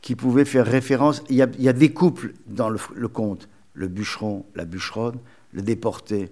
qui 0.01 0.17
pouvait 0.17 0.45
faire 0.45 0.67
référence. 0.67 1.23
Il 1.29 1.37
y 1.37 1.43
a, 1.43 1.47
il 1.59 1.65
y 1.65 1.69
a 1.69 1.73
des 1.75 1.93
couples 1.93 2.33
dans 2.47 2.71
le, 2.71 3.09
conte. 3.09 3.49
Le 3.75 3.89
bûcheron, 3.89 4.47
la 4.55 4.65
bûcheronne, 4.65 5.19
le 5.53 5.63
déporté 5.63 6.31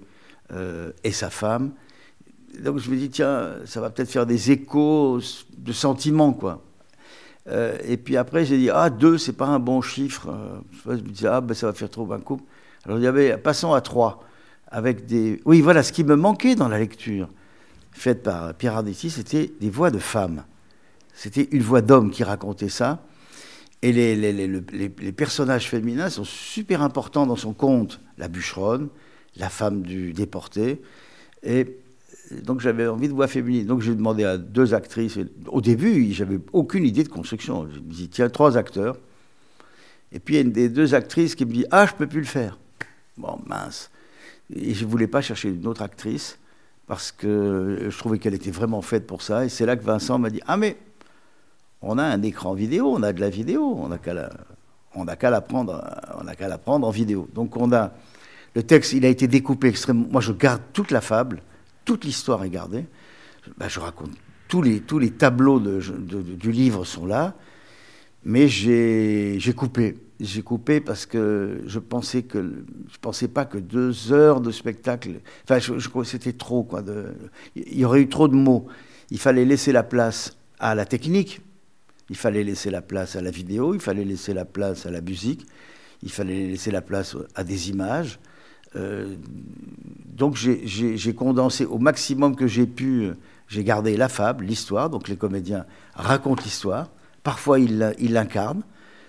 euh, 0.52 0.92
et 1.04 1.12
sa 1.12 1.30
femme. 1.30 1.72
Donc 2.58 2.78
je 2.78 2.90
me 2.90 2.96
dis, 2.96 3.10
tiens, 3.10 3.56
ça 3.66 3.80
va 3.80 3.90
peut-être 3.90 4.10
faire 4.10 4.26
des 4.26 4.50
échos 4.50 5.20
de 5.56 5.72
sentiments, 5.72 6.32
quoi. 6.32 6.62
Euh, 7.50 7.76
et 7.84 7.96
puis 7.96 8.16
après, 8.16 8.44
j'ai 8.44 8.58
dit, 8.58 8.70
ah, 8.70 8.90
deux, 8.90 9.18
c'est 9.18 9.32
pas 9.32 9.46
un 9.46 9.58
bon 9.58 9.80
chiffre. 9.80 10.28
Euh, 10.28 10.60
je 10.86 11.02
me 11.02 11.08
disais, 11.08 11.28
ah, 11.28 11.40
ben, 11.40 11.54
ça 11.54 11.66
va 11.66 11.72
faire 11.72 11.90
trop 11.90 12.10
un 12.12 12.20
couple. 12.20 12.44
Alors 12.84 12.98
il 12.98 13.04
y 13.04 13.06
avait, 13.06 13.36
passons 13.36 13.72
à 13.72 13.80
trois, 13.80 14.24
avec 14.68 15.06
des... 15.06 15.40
Oui, 15.44 15.60
voilà, 15.60 15.82
ce 15.82 15.92
qui 15.92 16.04
me 16.04 16.16
manquait 16.16 16.54
dans 16.54 16.68
la 16.68 16.78
lecture 16.78 17.28
faite 17.92 18.22
par 18.22 18.54
Pierre 18.54 18.76
Arditi, 18.76 19.10
c'était 19.10 19.50
des 19.60 19.70
voix 19.70 19.90
de 19.90 19.98
femmes. 19.98 20.44
C'était 21.12 21.48
une 21.50 21.62
voix 21.62 21.82
d'homme 21.82 22.10
qui 22.10 22.24
racontait 22.24 22.68
ça. 22.68 23.02
Et 23.82 23.92
les, 23.92 24.14
les, 24.14 24.32
les, 24.32 24.62
les, 24.72 25.12
personnages 25.12 25.68
féminins 25.68 26.10
sont 26.10 26.24
super 26.24 26.82
importants 26.82 27.26
dans 27.26 27.36
son 27.36 27.52
conte. 27.52 28.00
La 28.18 28.28
bûcheronne, 28.28 28.88
la 29.36 29.48
femme 29.48 29.82
du 29.82 30.12
déporté. 30.12 30.82
Et 31.42 31.78
donc 32.30 32.60
j'avais 32.60 32.86
envie 32.86 33.08
de 33.08 33.12
voix 33.12 33.28
féminine. 33.28 33.66
Donc 33.66 33.80
j'ai 33.80 33.94
demandé 33.94 34.24
à 34.24 34.38
deux 34.38 34.74
actrices. 34.74 35.18
Au 35.48 35.60
début, 35.60 36.12
j'avais 36.12 36.38
aucune 36.52 36.84
idée 36.84 37.04
de 37.04 37.08
construction. 37.08 37.68
Je 37.72 37.80
me 37.80 37.92
dis, 37.92 38.08
tiens, 38.08 38.28
trois 38.28 38.56
acteurs. 38.56 38.96
Et 40.12 40.18
puis 40.18 40.34
il 40.34 40.36
y 40.36 40.40
a 40.40 40.42
une 40.42 40.52
des 40.52 40.68
deux 40.68 40.94
actrices 40.94 41.34
qui 41.34 41.44
me 41.44 41.52
dit, 41.52 41.64
ah, 41.70 41.86
je 41.86 41.94
peux 41.94 42.06
plus 42.06 42.20
le 42.20 42.26
faire. 42.26 42.58
Bon, 43.16 43.38
mince. 43.46 43.90
Et 44.54 44.74
je 44.74 44.84
ne 44.84 44.90
voulais 44.90 45.06
pas 45.06 45.20
chercher 45.20 45.50
une 45.50 45.66
autre 45.66 45.82
actrice 45.82 46.38
parce 46.86 47.12
que 47.12 47.86
je 47.88 47.98
trouvais 47.98 48.18
qu'elle 48.18 48.34
était 48.34 48.50
vraiment 48.50 48.82
faite 48.82 49.06
pour 49.06 49.22
ça. 49.22 49.44
Et 49.44 49.48
c'est 49.48 49.66
là 49.66 49.76
que 49.76 49.84
Vincent 49.84 50.18
m'a 50.18 50.30
dit, 50.30 50.40
ah 50.46 50.56
mais 50.56 50.76
on 51.82 51.98
a 51.98 52.02
un 52.02 52.22
écran 52.22 52.54
vidéo, 52.54 52.92
on 52.92 53.02
a 53.02 53.12
de 53.12 53.20
la 53.20 53.30
vidéo, 53.30 53.62
on 53.76 53.88
n'a 53.88 53.98
qu'à 53.98 54.12
la, 54.12 54.30
on 54.94 55.06
a 55.06 55.16
qu'à 55.16 55.30
la 55.30 55.40
prendre 55.40 56.86
en 56.86 56.90
vidéo. 56.90 57.28
Donc 57.32 57.56
on 57.56 57.72
a 57.72 57.92
le 58.54 58.62
texte, 58.64 58.92
il 58.92 59.04
a 59.04 59.08
été 59.08 59.28
découpé 59.28 59.68
extrêmement. 59.68 60.08
Moi, 60.10 60.20
je 60.20 60.32
garde 60.32 60.60
toute 60.72 60.90
la 60.90 61.00
fable 61.00 61.42
toute 61.90 62.04
l'histoire 62.04 62.44
est 62.44 62.50
gardée. 62.50 62.84
Ben, 63.58 63.68
je 63.68 63.80
raconte 63.80 64.12
tous 64.46 64.62
les, 64.62 64.78
tous 64.78 65.00
les 65.00 65.10
tableaux 65.10 65.58
du 65.58 66.52
livre 66.52 66.84
sont 66.84 67.04
là, 67.04 67.34
mais 68.24 68.46
j'ai 68.46 69.40
coupé. 69.56 69.98
J'ai 70.20 70.42
coupé 70.42 70.80
parce 70.80 71.04
que 71.04 71.62
je 71.66 71.80
pensais 71.80 72.22
que 72.22 72.64
je 72.92 72.96
pensais 73.00 73.26
pas 73.26 73.44
que 73.44 73.58
deux 73.58 74.12
heures 74.12 74.40
de 74.40 74.52
spectacle. 74.52 75.20
Enfin, 75.42 75.58
je, 75.58 75.88
que 75.88 76.04
c'était 76.04 76.32
trop 76.32 76.62
quoi. 76.62 76.84
Il 77.56 77.76
y 77.76 77.84
aurait 77.84 78.02
eu 78.02 78.08
trop 78.08 78.28
de 78.28 78.36
mots. 78.36 78.68
Il 79.10 79.18
fallait 79.18 79.44
laisser 79.44 79.72
la 79.72 79.82
place 79.82 80.36
à 80.60 80.76
la 80.76 80.84
technique. 80.84 81.40
Il 82.08 82.16
fallait 82.16 82.44
laisser 82.44 82.70
la 82.70 82.82
place 82.82 83.16
à 83.16 83.20
la 83.20 83.32
vidéo. 83.32 83.74
Il 83.74 83.80
fallait 83.80 84.04
laisser 84.04 84.32
la 84.32 84.44
place 84.44 84.86
à 84.86 84.92
la 84.92 85.00
musique. 85.00 85.44
Il 86.04 86.12
fallait 86.12 86.46
laisser 86.46 86.70
la 86.70 86.82
place 86.82 87.16
à 87.34 87.42
des 87.42 87.68
images. 87.68 88.20
Euh, 88.76 89.16
donc 90.16 90.36
j'ai 90.36 91.14
condensé 91.14 91.64
au 91.64 91.78
maximum 91.78 92.36
que 92.36 92.46
j'ai 92.46 92.66
pu, 92.66 93.10
j'ai 93.48 93.64
gardé 93.64 93.96
la 93.96 94.08
fable, 94.08 94.44
l'histoire, 94.44 94.90
donc 94.90 95.08
les 95.08 95.16
comédiens 95.16 95.64
racontent 95.94 96.42
l'histoire, 96.44 96.90
parfois 97.22 97.58
ils 97.58 97.78
l'incarnent, 98.12 98.62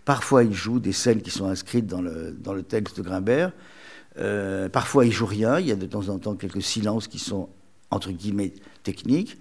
parfois 0.06 0.44
ils 0.44 0.54
jouent 0.54 0.80
des 0.80 0.94
scènes 0.94 1.22
qui 1.22 1.30
sont 1.30 1.48
inscrites 1.48 1.86
dans 1.86 2.02
le, 2.02 2.64
texte 2.64 2.98
de 2.98 3.04
Grimbert, 3.04 3.52
euh, 4.20 4.70
parfois 4.70 5.06
ils 5.06 5.12
jouent 5.12 5.26
rien, 5.26 5.60
il 5.60 5.68
y 5.68 5.72
a 5.72 5.76
de 5.76 5.86
temps 5.86 6.08
en 6.08 6.18
temps 6.18 6.36
quelques 6.36 6.62
silences 6.62 7.08
qui 7.08 7.20
sont 7.20 7.50
entre 7.90 8.12
guillemets 8.12 8.54
techniques. 8.84 9.38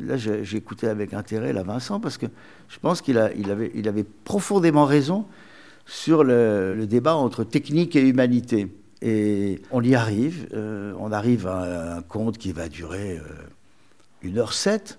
Là 0.00 0.18
j'ai 0.18 0.56
écouté 0.56 0.86
avec 0.86 1.14
intérêt 1.14 1.54
la 1.54 1.62
Vincent 1.62 1.98
parce 1.98 2.18
que 2.18 2.26
je 2.68 2.78
pense 2.78 3.00
qu'il 3.00 3.18
il 3.38 3.50
avait, 3.88 4.04
profondément 4.24 4.84
raison 4.84 5.24
sur 5.86 6.24
le 6.24 6.84
débat 6.86 7.14
entre 7.14 7.42
technique 7.42 7.96
et 7.96 8.06
humanité. 8.06 8.68
Et 9.04 9.62
on 9.70 9.82
y 9.82 9.94
arrive. 9.94 10.48
Euh, 10.54 10.94
on 10.98 11.12
arrive 11.12 11.46
à 11.46 11.96
un 11.98 12.02
conte 12.02 12.38
qui 12.38 12.52
va 12.52 12.68
durer 12.68 13.18
euh, 13.18 13.22
une 14.22 14.38
heure 14.38 14.54
sept, 14.54 14.98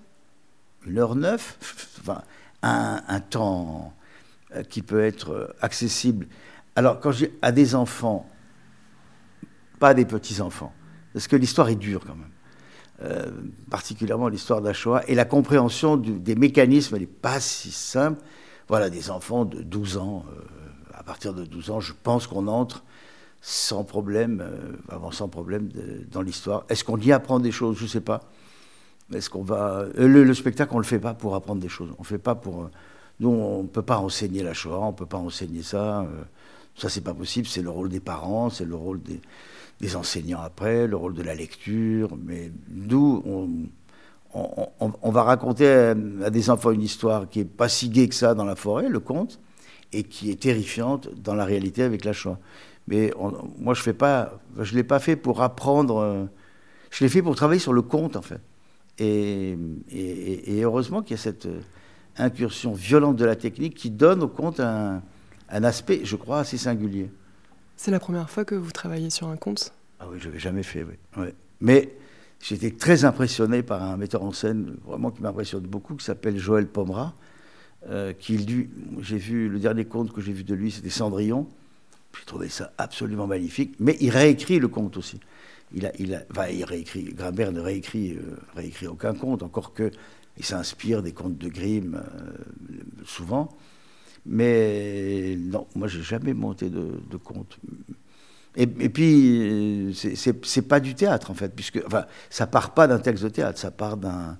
une 0.85 0.99
heure 0.99 1.15
neuf, 1.15 1.57
enfin, 1.99 2.21
un, 2.61 3.19
temps 3.19 3.93
euh, 4.55 4.63
qui 4.63 4.81
peut 4.81 5.03
être 5.03 5.53
accessible. 5.59 6.27
Alors, 6.75 6.99
quand 6.99 7.11
j'ai 7.11 7.33
à 7.41 7.51
des 7.51 7.75
enfants 7.75 8.29
pas 9.79 9.93
des 9.93 10.05
petits-enfants. 10.05 10.73
Parce 11.13 11.27
que 11.27 11.35
l'histoire 11.35 11.69
est 11.69 11.75
dure 11.75 12.03
quand 12.05 12.15
même. 12.15 12.31
Euh, 13.01 13.29
particulièrement 13.69 14.29
l'histoire 14.29 14.61
de. 14.61 14.71
Et 15.07 15.15
la 15.15 15.25
compréhension 15.25 15.97
des 15.97 16.35
mécanismes, 16.35 16.97
n'est 16.97 17.05
pas 17.05 17.39
si 17.39 17.71
simple. 17.71 18.21
Voilà, 18.67 18.89
des 18.89 19.11
enfants 19.11 19.45
de 19.45 19.61
12 19.61 19.97
ans, 19.97 20.25
euh, 20.29 20.41
à 20.93 21.03
partir 21.03 21.33
de 21.33 21.45
12 21.45 21.69
ans, 21.71 21.79
je 21.79 21.93
pense 22.03 22.25
qu'on 22.25 22.47
entre 22.47 22.83
sans 23.47 23.83
problème, 23.83 24.43
avant 24.89 25.11
sans 25.11 25.29
problème 25.29 25.69
dans 26.09 26.23
l'histoire. 26.23 26.65
Est-ce 26.67 26.83
qu'on 26.83 26.97
y 26.97 27.11
apprend 27.11 27.39
des 27.39 27.51
choses? 27.51 27.77
Je 27.77 27.83
ne 27.83 27.89
sais 27.89 28.01
pas. 28.01 28.21
Est-ce 29.13 29.29
qu'on 29.29 29.43
va 29.43 29.85
le, 29.95 30.33
spectacle, 30.33 30.73
on 30.73 30.79
le 30.79 30.83
fait 30.83 30.97
pas 30.97 31.13
pour 31.13 31.35
apprendre 31.35 31.61
des 31.61 31.69
choses. 31.69 31.91
On 31.99 32.03
fait 32.03 32.17
pas 32.17 32.33
pour. 32.33 32.71
Nous, 33.19 33.29
on 33.29 33.67
peut 33.67 33.83
pas 33.83 33.99
enseigner 33.99 34.41
la 34.41 34.55
Shoah, 34.55 34.79
on 34.79 34.93
peut 34.93 35.05
pas 35.05 35.19
enseigner 35.19 35.61
ça. 35.61 36.07
Ça, 36.75 36.89
c'est 36.89 37.03
pas 37.03 37.13
possible. 37.13 37.45
C'est 37.45 37.61
le 37.61 37.69
rôle 37.69 37.89
des 37.89 37.99
parents, 37.99 38.49
c'est 38.49 38.65
le 38.65 38.73
rôle 38.73 38.99
des, 39.79 39.95
enseignants 39.95 40.41
après, 40.41 40.87
le 40.87 40.95
rôle 40.95 41.13
de 41.13 41.21
la 41.21 41.35
lecture. 41.35 42.17
Mais 42.25 42.51
nous, 42.71 43.21
on, 44.33 45.11
va 45.11 45.21
raconter 45.21 45.69
à, 45.69 45.93
des 46.31 46.49
enfants 46.49 46.71
une 46.71 46.81
histoire 46.81 47.29
qui 47.29 47.41
est 47.41 47.45
pas 47.45 47.69
si 47.69 47.89
gaie 47.89 48.07
que 48.07 48.15
ça 48.15 48.33
dans 48.33 48.43
la 48.43 48.55
forêt, 48.55 48.89
le 48.89 48.99
conte, 48.99 49.39
et 49.93 50.01
qui 50.01 50.31
est 50.31 50.41
terrifiante 50.41 51.09
dans 51.13 51.35
la 51.35 51.45
réalité 51.45 51.83
avec 51.83 52.05
la 52.05 52.11
Shoah. 52.11 52.39
Mais 52.87 53.11
moi, 53.57 53.73
je 53.73 53.81
fais 53.81 53.93
pas, 53.93 54.39
je 54.59 54.75
l'ai 54.75 54.83
pas 54.83 54.99
fait 54.99 55.15
pour 55.15 55.41
apprendre. 55.41 56.27
Je 56.91 57.03
l'ai 57.03 57.09
fait 57.09 57.21
pour 57.21 57.35
travailler 57.35 57.59
sur 57.59 57.73
le 57.73 57.81
conte, 57.81 58.15
en 58.15 58.21
fait. 58.21 58.41
Et, 58.99 59.57
et 59.91 60.61
heureusement 60.61 61.01
qu'il 61.01 61.17
y 61.17 61.19
a 61.19 61.21
cette 61.21 61.47
incursion 62.17 62.73
violente 62.73 63.17
de 63.17 63.25
la 63.25 63.35
technique 63.35 63.75
qui 63.75 63.89
donne 63.89 64.23
au 64.23 64.27
conte 64.27 64.59
un, 64.59 65.01
un 65.49 65.63
aspect, 65.63 66.01
je 66.03 66.15
crois, 66.15 66.39
assez 66.39 66.57
singulier. 66.57 67.09
C'est 67.75 67.91
la 67.91 67.99
première 67.99 68.29
fois 68.29 68.45
que 68.45 68.55
vous 68.55 68.71
travaillez 68.71 69.09
sur 69.09 69.27
un 69.27 69.35
conte? 69.35 69.73
Ah 69.99 70.05
oui, 70.09 70.17
je 70.19 70.25
l'avais 70.27 70.39
jamais 70.39 70.63
fait, 70.63 70.85
oui. 71.17 71.25
Mais 71.59 71.93
j'étais 72.41 72.71
très 72.71 73.03
impressionné 73.03 73.63
par 73.63 73.83
un 73.83 73.97
metteur 73.97 74.23
en 74.23 74.31
scène, 74.31 74.77
vraiment 74.85 75.11
qui 75.11 75.21
m'impressionne 75.21 75.63
beaucoup, 75.63 75.95
qui 75.95 76.05
s'appelle 76.05 76.37
Joël 76.37 76.67
Pomera, 76.67 77.13
euh, 77.89 78.13
qui, 78.13 78.37
lui, 78.37 78.69
j'ai 79.01 79.17
vu, 79.17 79.49
le 79.49 79.59
dernier 79.59 79.85
conte 79.85 80.13
que 80.13 80.21
j'ai 80.21 80.31
vu 80.31 80.43
de 80.43 80.53
lui, 80.53 80.71
c'était 80.71 80.89
Cendrillon. 80.89 81.47
J'ai 82.17 82.25
trouvé 82.25 82.49
ça 82.49 82.71
absolument 82.77 83.27
magnifique, 83.27 83.75
mais 83.79 83.97
il 83.99 84.09
réécrit 84.09 84.59
le 84.59 84.67
conte 84.67 84.97
aussi. 84.97 85.19
Il, 85.73 85.85
a, 85.85 85.91
il, 85.99 86.63
réécrit, 86.63 87.03
Grimbert 87.13 87.51
ne 87.51 87.59
réécrit, 87.59 88.13
euh, 88.13 88.37
réécrit 88.55 88.87
aucun 88.87 89.13
conte, 89.13 89.43
encore 89.43 89.73
que 89.73 89.91
il 90.37 90.45
s'inspire 90.45 91.01
des 91.01 91.13
contes 91.13 91.37
de 91.37 91.49
Grimm 91.49 91.95
euh, 91.95 93.03
souvent. 93.05 93.55
Mais 94.25 95.37
non, 95.39 95.67
moi, 95.75 95.87
j'ai 95.87 96.01
jamais 96.01 96.33
monté 96.33 96.69
de, 96.69 96.99
de 97.09 97.17
compte. 97.17 97.59
Et, 98.57 98.67
puis, 98.67 99.93
c'est 99.93 100.61
pas 100.61 100.79
du 100.79 100.95
théâtre, 100.95 101.29
en 101.29 101.33
fait, 101.33 101.53
puisque 101.53 101.81
enfin, 101.85 102.05
ça 102.29 102.47
part 102.47 102.73
pas 102.73 102.87
d'un 102.87 102.99
texte 102.99 103.23
de 103.23 103.29
théâtre, 103.29 103.59
ça 103.59 103.69
part 103.69 103.97
d'un 103.97 104.37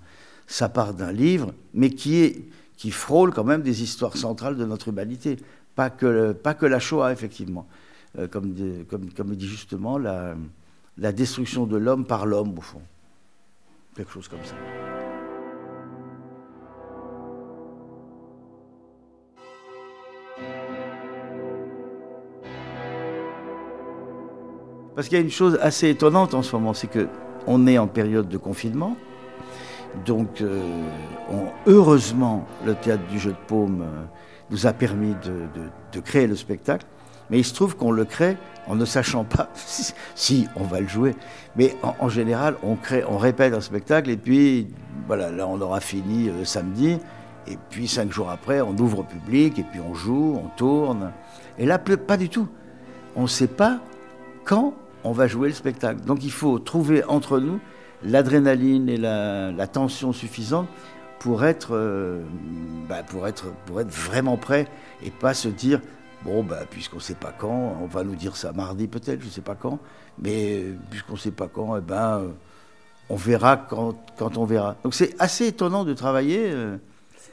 ça 0.48 0.70
part 0.70 0.94
d'un 0.94 1.12
livre, 1.12 1.54
mais 1.74 1.90
qui, 1.90 2.18
est, 2.18 2.50
qui 2.78 2.92
frôle 2.92 3.34
quand 3.34 3.44
même 3.44 3.62
des 3.62 3.82
histoires 3.84 4.16
centrales 4.16 4.58
de 4.58 4.66
notre 4.66 4.90
humanité. 4.90 5.38
Pas 5.76 5.90
que, 5.90 6.66
la 6.66 6.80
Shoah, 6.80 7.12
effectivement. 7.12 7.68
Euh, 8.18 8.28
comme, 8.28 8.54
dit 8.54 9.48
justement, 9.48 9.98
la, 9.98 10.36
la 10.98 11.12
destruction 11.12 11.66
de 11.66 11.78
l'homme 11.78 12.06
par 12.06 12.26
l'homme, 12.26 12.58
au 12.58 12.62
fond. 12.62 12.82
Quelque 13.96 14.12
chose 14.12 14.28
comme 14.28 14.44
ça. 14.44 14.56
Parce 24.96 25.10
qu'il 25.10 25.18
y 25.18 25.22
a 25.22 25.24
une 25.24 25.30
chose 25.30 25.60
assez 25.62 25.90
étonnante 25.90 26.34
en 26.34 26.42
ce 26.42 26.56
moment, 26.56 26.74
c'est 26.74 26.88
que 26.88 27.10
on 27.48 27.68
est 27.68 27.78
en 27.78 27.88
période 27.88 28.30
de 28.30 28.38
confinement. 28.38 28.96
Donc, 30.06 30.42
euh, 30.42 30.62
heureusement, 31.68 32.48
le 32.66 32.76
théâtre 32.76 33.06
du 33.08 33.20
jeu 33.20 33.32
de 33.32 33.48
paume 33.48 33.82
euh, 33.82 34.06
nous 34.50 34.68
a 34.68 34.74
permis 34.74 35.16
de, 35.24 36.00
créer 36.02 36.28
le 36.28 36.36
spectacle. 36.36 36.86
Mais 37.30 37.40
il 37.40 37.44
se 37.44 37.54
trouve 37.54 37.76
qu'on 37.76 37.92
le 37.92 38.06
crée 38.06 38.38
en 38.68 38.76
ne 38.76 38.86
sachant 38.86 39.24
pas 39.24 39.50
si 40.16 40.48
on 40.56 40.64
va 40.64 40.80
le 40.80 40.88
jouer. 40.88 41.16
Mais 41.56 41.76
en, 41.82 42.10
général, 42.10 42.56
on, 42.62 42.76
crée, 42.76 43.04
on 43.08 43.18
répète 43.18 43.54
un 43.54 43.62
spectacle 43.62 44.10
et 44.10 44.18
puis, 44.18 44.68
voilà, 45.08 45.32
là, 45.32 45.48
on 45.48 45.60
aura 45.60 45.80
fini 45.80 46.30
euh, 46.30 46.46
samedi. 46.46 47.00
Et 47.48 47.58
puis, 47.70 47.88
cinq 47.88 48.12
jours 48.12 48.30
après, 48.30 48.62
on 48.62 48.76
ouvre 48.78 49.00
au 49.00 49.04
public 49.04 49.58
et 49.58 49.64
puis 49.64 49.80
on 49.80 49.94
joue, 49.94 50.40
on 50.44 50.50
tourne. 50.56 51.12
Et 51.58 51.66
là, 51.66 51.80
pas 51.80 52.18
du 52.18 52.30
tout. 52.30 52.48
On 53.16 53.24
ne 53.24 53.28
sait 53.28 53.48
pas 53.48 53.80
quand 54.44 54.74
on 55.06 55.12
va 55.12 55.28
jouer 55.28 55.48
le 55.48 55.54
spectacle. 55.54 56.02
Donc 56.02 56.24
il 56.24 56.32
faut 56.32 56.60
trouver 56.60 57.04
entre 57.06 57.40
nous 57.40 57.60
l'adrénaline 58.04 58.90
et 58.90 58.98
la, 58.98 59.68
tension 59.68 60.12
suffisante 60.12 60.68
pour 61.26 61.44
être, 61.44 61.76
euh, 61.76 62.22
bah, 62.88 63.02
pour, 63.02 63.28
être, 63.28 63.46
pour 63.66 63.82
être 63.82 63.90
vraiment 63.90 64.38
prêt 64.38 64.68
et 65.02 65.10
pas 65.10 65.34
se 65.34 65.48
dire 65.48 65.82
bon, 66.24 66.44
bah, 66.44 66.66
puisqu'on 66.70 66.98
ne 66.98 67.02
sait 67.02 67.16
pas 67.16 67.34
quand, 67.36 67.78
on 67.82 67.88
va 67.88 68.04
nous 68.04 68.14
dire 68.14 68.38
ça 68.38 68.54
mardi 68.54 68.88
peut-être, 68.88 69.22
je 69.22 69.26
ne 69.26 69.32
sais 69.32 69.42
pas 69.42 69.56
quand, 69.56 69.80
mais 70.20 70.66
puisqu'on 70.92 71.14
ne 71.14 71.18
sait 71.18 71.32
pas 71.32 71.48
quand, 71.48 71.78
eh 71.78 71.82
ben, 71.82 72.20
euh, 72.20 72.28
on 73.10 73.16
verra 73.16 73.58
quand, 73.58 73.96
quand, 74.20 74.38
on 74.38 74.46
verra. 74.46 74.76
Donc 74.84 74.94
c'est 74.94 75.20
assez 75.20 75.48
étonnant 75.48 75.84
de 75.84 75.96
travailler. 75.96 76.52
Euh, 76.52 76.78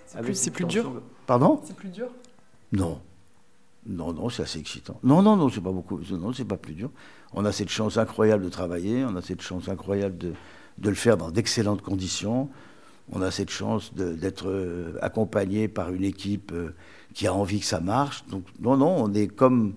c'est 0.07 0.22
plus, 0.22 0.50
plus 0.50 0.64
dur 0.64 1.02
Pardon? 1.26 1.61
C'est 1.62 1.76
plus 1.76 1.90
dur? 1.90 2.09
Non. 2.72 2.98
Non, 3.85 4.14
non, 4.14 4.31
c'est 4.31 4.44
assez 4.44 4.59
excitant. 4.59 4.98
Non, 5.02 5.20
non, 5.20 5.37
non, 5.37 5.50
c'est 5.50 5.61
pas 5.61 5.70
beaucoup. 5.70 6.00
Non, 6.12 6.33
c'est 6.33 6.46
pas 6.46 6.57
plus 6.57 6.72
dur. 6.72 6.88
On 7.35 7.44
a 7.44 7.52
cette 7.52 7.68
chance 7.68 7.98
incroyable 7.98 8.42
de 8.42 8.48
travailler, 8.48 9.05
on 9.05 9.16
a 9.16 9.20
cette 9.20 9.42
chance 9.42 9.68
incroyable 9.68 10.16
de, 10.16 10.33
de 10.78 10.88
le 10.88 10.94
faire 10.94 11.18
dans 11.18 11.31
d'excellentes 11.31 11.83
conditions. 11.83 12.48
On 13.10 13.22
a 13.22 13.30
cette 13.30 13.50
chance 13.50 13.92
d'être 13.94 14.48
euh, 14.48 14.96
accompagné 15.02 15.68
par 15.68 15.92
une 15.92 16.04
équipe 16.04 16.52
euh, 16.52 16.74
qui 17.14 17.26
a 17.26 17.34
envie 17.34 17.60
que 17.60 17.66
ça 17.66 17.80
marche. 17.80 18.24
Donc, 18.28 18.44
non, 18.60 18.76
non, 18.76 18.94
on 18.96 19.12
est 19.14 19.26
comme. 19.26 19.74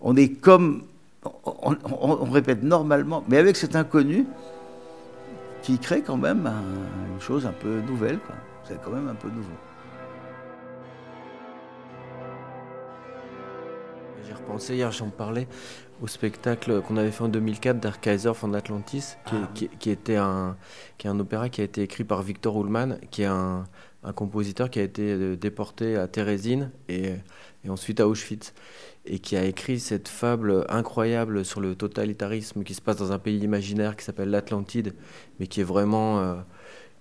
On 0.00 0.16
est 0.16 0.30
comme. 0.30 0.84
On, 1.44 1.76
on, 1.84 2.30
répète 2.30 2.62
normalement, 2.62 3.24
mais 3.28 3.38
avec 3.38 3.56
cet 3.56 3.76
inconnu 3.76 4.26
qui 5.62 5.78
crée 5.78 6.02
quand 6.02 6.18
même 6.18 6.46
une 7.14 7.20
chose 7.20 7.46
un 7.46 7.52
peu 7.52 7.80
nouvelle. 7.80 8.18
C'est 8.64 8.80
quand 8.82 8.90
même 8.90 9.08
un 9.08 9.14
peu 9.14 9.28
nouveau. 9.28 9.54
Repensé 14.32 14.76
hier, 14.76 14.90
j'en 14.92 15.10
parlais 15.10 15.46
au 16.02 16.06
spectacle 16.06 16.80
qu'on 16.82 16.96
avait 16.96 17.10
fait 17.10 17.22
en 17.22 17.28
2004 17.28 17.80
Der 17.80 18.00
Kaiser 18.00 18.32
von 18.32 18.54
Atlantis, 18.54 19.16
qui, 19.26 19.34
ah 19.34 19.50
qui, 19.78 19.90
était 19.90 20.16
un, 20.16 20.56
qui 20.98 21.06
est 21.06 21.10
un 21.10 21.20
opéra 21.20 21.48
qui 21.48 21.60
a 21.60 21.64
été 21.64 21.82
écrit 21.82 22.04
par 22.04 22.22
Victor 22.22 22.60
Ullmann, 22.60 22.98
qui 23.10 23.22
est 23.22 23.26
un, 23.26 23.64
un 24.02 24.12
compositeur 24.12 24.70
qui 24.70 24.80
a 24.80 24.82
été 24.82 25.12
euh, 25.12 25.36
déporté 25.36 25.96
à 25.96 26.08
Térésine 26.08 26.70
et, 26.88 27.12
et, 27.64 27.70
ensuite 27.70 28.00
à 28.00 28.08
Auschwitz, 28.08 28.52
et 29.06 29.18
qui 29.18 29.36
a 29.36 29.44
écrit 29.44 29.80
cette 29.80 30.08
fable 30.08 30.64
incroyable 30.68 31.44
sur 31.44 31.60
le 31.60 31.74
totalitarisme 31.74 32.64
qui 32.64 32.74
se 32.74 32.80
passe 32.80 32.96
dans 32.96 33.12
un 33.12 33.18
pays 33.18 33.38
imaginaire 33.38 33.96
qui 33.96 34.04
s'appelle 34.04 34.30
l'Atlantide, 34.30 34.94
mais 35.38 35.46
qui 35.46 35.60
est 35.60 35.64
vraiment 35.64 36.20
euh, 36.20 36.34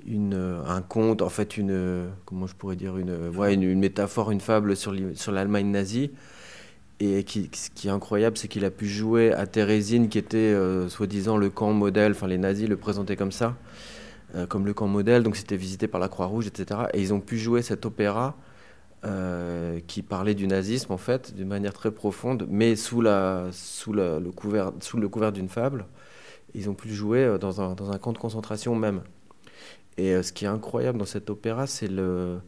une, 0.06 0.62
un 0.66 0.82
conte, 0.82 1.22
en 1.22 1.30
fait 1.30 1.58
une, 1.58 2.10
comment 2.26 2.48
je 2.48 2.56
pourrais 2.56 2.76
dire, 2.76 2.98
une, 2.98 3.30
ouais, 3.30 3.54
une, 3.54 3.64
une 3.64 3.80
métaphore, 3.80 4.32
une 4.32 4.42
fable 4.42 4.76
sur 4.76 5.32
l'Allemagne 5.32 5.72
nazie. 5.72 6.12
Et 7.04 7.26
ce 7.28 7.70
qui 7.70 7.88
est 7.89 7.92
incroyable, 7.92 8.38
c'est 8.38 8.48
qu'il 8.48 8.63
a 8.63 8.72
pu 8.72 8.88
jouer 8.88 9.34
à 9.34 9.46
Térésine, 9.46 10.08
qui 10.08 10.18
était 10.18 10.38
euh, 10.38 10.88
soi-disant 10.88 11.36
le 11.36 11.50
camp 11.50 11.74
modèle, 11.74 12.13
enfin 12.13 12.28
les 12.28 12.38
nazis 12.38 12.70
le 12.70 12.78
présentaient 12.78 13.18
comme 13.18 13.34
ça, 13.34 13.58
euh, 14.36 14.48
comme 14.48 14.66
le 14.66 14.74
camp 14.74 14.88
modèle, 14.88 15.22
donc 15.22 15.36
c'était 15.36 15.58
visité 15.58 15.89
par 15.89 16.00
la 16.00 16.08
Croix-Rouge, 16.08 16.48
etc. 16.48 16.80
Et 16.94 17.02
ils 17.02 17.13
ont 17.13 17.20
pu 17.20 17.38
jouer 17.38 17.62
cet 17.62 17.86
opéra 17.86 18.38
euh, 19.04 19.82
qui 19.86 20.02
parlait 20.02 20.34
du 20.34 20.48
nazisme, 20.48 20.94
en 20.94 20.98
fait, 20.98 21.36
d'une 21.36 21.50
manière 21.50 21.74
très 21.74 21.92
profonde, 21.92 22.48
mais 22.50 22.78
sous, 22.78 23.02
la, 23.02 23.50
sous, 23.52 23.92
le, 23.92 24.22
couvert, 24.34 24.72
sous 24.80 24.98
le 24.98 25.10
couvert 25.10 25.34
d'une 25.34 25.50
fable. 25.50 25.88
Ils 26.56 26.70
ont 26.70 26.74
pu 26.74 26.88
le 26.88 26.94
jouer 26.94 27.38
dans 27.38 27.60
un, 27.60 27.74
dans 27.74 27.92
un 27.92 27.98
camp 27.98 28.13
de 28.13 28.18
concentration 28.18 28.76
même. 28.78 29.02
Et 29.98 30.24
ce 30.24 30.32
qui 30.32 30.46
est 30.46 30.48
incroyable 30.48 31.00
dans 31.00 31.06
cet 31.06 31.30
opéra, 31.30 31.68
c'est 31.68 31.89
le 31.89 32.39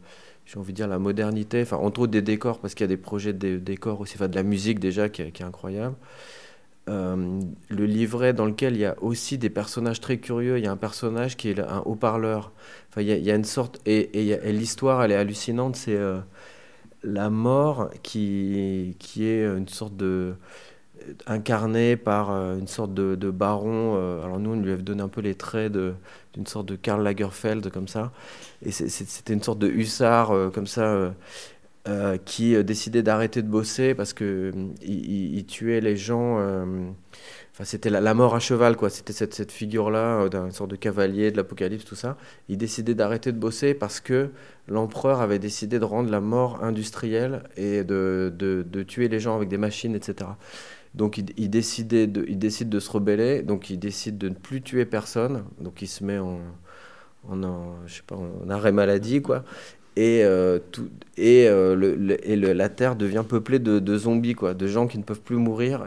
j'ai 0.46 0.58
envie 0.58 0.72
de 0.72 0.76
dire, 0.76 0.88
la 0.88 0.98
modernité, 0.98 1.62
enfin, 1.62 1.76
entre 1.76 2.00
autres 2.00 2.12
des 2.12 2.22
décors, 2.22 2.60
parce 2.60 2.74
qu'il 2.74 2.84
y 2.84 2.88
a 2.88 2.88
des 2.88 2.96
projets 2.96 3.32
de 3.32 3.58
décors 3.58 4.00
aussi, 4.00 4.14
enfin, 4.14 4.28
de 4.28 4.36
la 4.36 4.44
musique 4.44 4.78
déjà 4.78 5.08
qui, 5.08 5.22
est 5.22 5.42
incroyable. 5.42 5.96
Euh, 6.88 7.40
le 7.68 7.84
livret 7.84 8.32
dans 8.32 8.46
lequel 8.46 8.76
il 8.76 8.80
y 8.80 8.84
a 8.84 8.94
aussi 9.02 9.38
des 9.38 9.50
personnages 9.50 10.00
très 10.00 10.18
curieux. 10.18 10.58
Il 10.58 10.64
y 10.64 10.68
a 10.68 10.72
un 10.72 10.76
personnage 10.76 11.36
qui 11.36 11.50
est 11.50 11.58
un 11.58 11.80
haut-parleur. 11.84 12.52
Enfin, 12.90 13.02
il 13.02 13.08
y, 13.08 13.30
a, 13.30 13.34
une 13.34 13.44
sorte. 13.44 13.80
Et, 13.86 14.30
et, 14.30 14.52
l'histoire, 14.52 15.02
elle 15.02 15.10
est 15.10 15.16
hallucinante. 15.16 15.74
C'est 15.74 15.96
euh, 15.96 16.20
la 17.02 17.28
mort 17.28 17.90
qui, 18.04 18.94
qui 19.00 19.26
est 19.26 19.44
une 19.44 19.68
sorte 19.68 19.96
de 19.96 20.36
incarné 21.26 21.96
par 21.96 22.30
euh, 22.30 22.58
une 22.58 22.66
sorte 22.66 22.94
de, 22.94 23.30
baron. 23.30 23.94
Euh, 23.96 24.24
alors 24.24 24.38
nous, 24.38 24.50
on 24.50 24.60
lui 24.60 24.72
avait 24.72 24.82
donné 24.82 25.02
un 25.02 25.08
peu 25.08 25.20
les 25.20 25.34
traits 25.34 25.72
d'une 25.72 26.46
sorte 26.46 26.66
de 26.66 26.76
Karl 26.76 27.02
Lagerfeld 27.02 27.70
comme 27.70 27.88
ça. 27.88 28.12
Et 28.64 28.70
c'était 28.70 29.32
une 29.32 29.42
sorte 29.42 29.58
de 29.58 29.68
hussard 29.68 30.30
euh, 30.30 30.50
comme 30.50 30.66
ça, 30.66 31.12
qui 32.24 32.62
décidait 32.64 33.04
d'arrêter 33.04 33.42
de 33.42 33.48
bosser 33.48 33.94
parce 33.94 34.12
que 34.12 34.52
il, 34.82 35.46
tuait 35.46 35.80
les 35.80 35.96
gens. 35.96 36.38
Enfin, 37.52 37.64
c'était 37.64 37.90
la, 37.90 38.12
mort 38.12 38.34
à 38.34 38.40
cheval, 38.40 38.76
quoi. 38.76 38.90
C'était 38.90 39.12
cette, 39.12 39.52
figure-là 39.52 40.28
d'un 40.28 40.50
sorte 40.50 40.70
de 40.70 40.76
cavalier 40.76 41.30
de 41.30 41.36
l'Apocalypse, 41.36 41.84
tout 41.84 41.94
ça. 41.94 42.16
Il 42.48 42.58
décidait 42.58 42.94
d'arrêter 42.94 43.30
de 43.30 43.38
bosser 43.38 43.72
parce 43.72 44.00
que 44.00 44.30
l'empereur 44.66 45.20
avait 45.20 45.38
décidé 45.38 45.78
de 45.78 45.84
rendre 45.84 46.10
la 46.10 46.20
mort 46.20 46.64
industrielle 46.64 47.44
et 47.56 47.84
de 47.84 48.84
tuer 48.88 49.06
les 49.06 49.20
gens 49.20 49.36
avec 49.36 49.48
des 49.48 49.58
machines, 49.58 49.94
etc. 49.94 50.30
Donc 50.96 51.18
il, 51.18 51.50
décide 51.50 52.08
de 52.08 52.80
se 52.80 52.90
rebeller, 52.90 53.42
donc 53.42 53.68
il 53.68 53.78
décide 53.78 54.16
de 54.16 54.30
ne 54.30 54.34
plus 54.34 54.62
tuer 54.62 54.86
personne, 54.86 55.44
donc 55.60 55.82
il 55.82 55.88
se 55.88 56.02
met 56.02 56.18
en, 56.18 56.40
arrêt 58.48 58.72
maladie, 58.72 59.20
quoi. 59.20 59.44
Et, 59.96 60.24
euh, 60.24 60.58
tout, 60.72 60.88
et, 61.18 61.48
euh, 61.48 62.54
la 62.54 62.68
Terre 62.70 62.96
devient 62.96 63.24
peuplée 63.28 63.58
de, 63.58 63.96
zombies, 63.98 64.34
quoi, 64.34 64.54
de 64.54 64.66
gens 64.66 64.86
qui 64.86 64.96
ne 64.96 65.02
peuvent 65.02 65.20
plus 65.20 65.36
mourir. 65.36 65.86